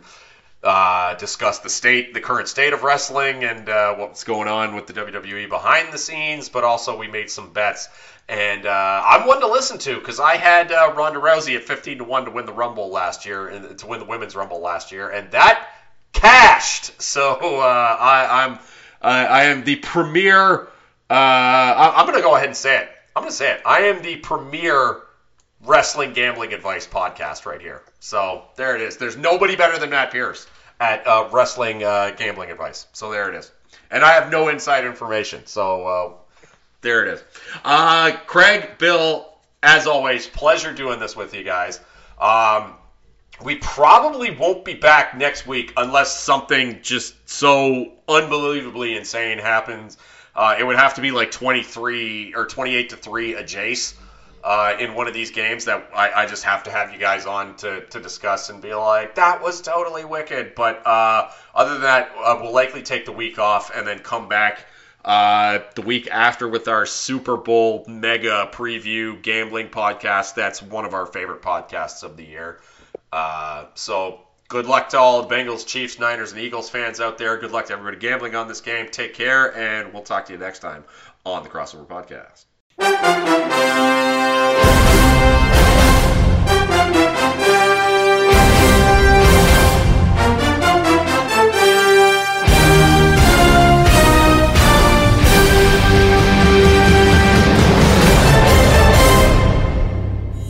[0.64, 4.88] uh, discuss the state, the current state of wrestling, and uh, what's going on with
[4.88, 6.50] the WWE behind the scenes.
[6.50, 7.88] But also we made some bets,
[8.28, 12.00] and uh, I'm one to listen to because I had uh, Ronda Rousey at 15
[12.00, 14.92] to one to win the Rumble last year, and to win the Women's Rumble last
[14.92, 15.68] year, and that
[16.14, 17.02] cashed.
[17.02, 18.60] So uh, I, I'm
[19.02, 20.68] I, I am the premier.
[21.10, 22.90] Uh, I, I'm going to go ahead and say it.
[23.16, 23.62] I'm going to say it.
[23.66, 25.02] I am the premier
[25.66, 27.84] wrestling gambling advice podcast right here.
[28.00, 28.98] So there it is.
[28.98, 30.48] There's nobody better than Matt Pierce
[30.80, 32.88] at uh, wrestling uh, gambling advice.
[32.94, 33.52] So there it is.
[33.92, 35.46] And I have no inside information.
[35.46, 36.14] So uh,
[36.82, 37.24] there it is.
[37.64, 41.80] Uh, Craig, Bill, as always, pleasure doing this with you guys.
[42.20, 42.74] Um,
[43.42, 49.98] we probably won't be back next week unless something just so unbelievably insane happens.
[50.36, 53.96] Uh, it would have to be like 23 or 28 to 3 a Jace
[54.44, 57.26] uh, in one of these games that I, I, just have to have you guys
[57.26, 60.54] on to, to discuss and be like, that was totally wicked.
[60.54, 64.28] But uh, other than that, uh, we'll likely take the week off and then come
[64.28, 64.66] back
[65.06, 70.36] uh, the week after with our Super Bowl mega preview gambling podcast.
[70.36, 72.60] That's one of our favorite podcasts of the year.
[73.14, 77.38] Uh, so good luck to all the Bengals, Chiefs, Niners, and Eagles fans out there.
[77.38, 78.88] Good luck to everybody gambling on this game.
[78.90, 80.84] Take care, and we'll talk to you next time
[81.24, 82.46] on the Crossover Podcast.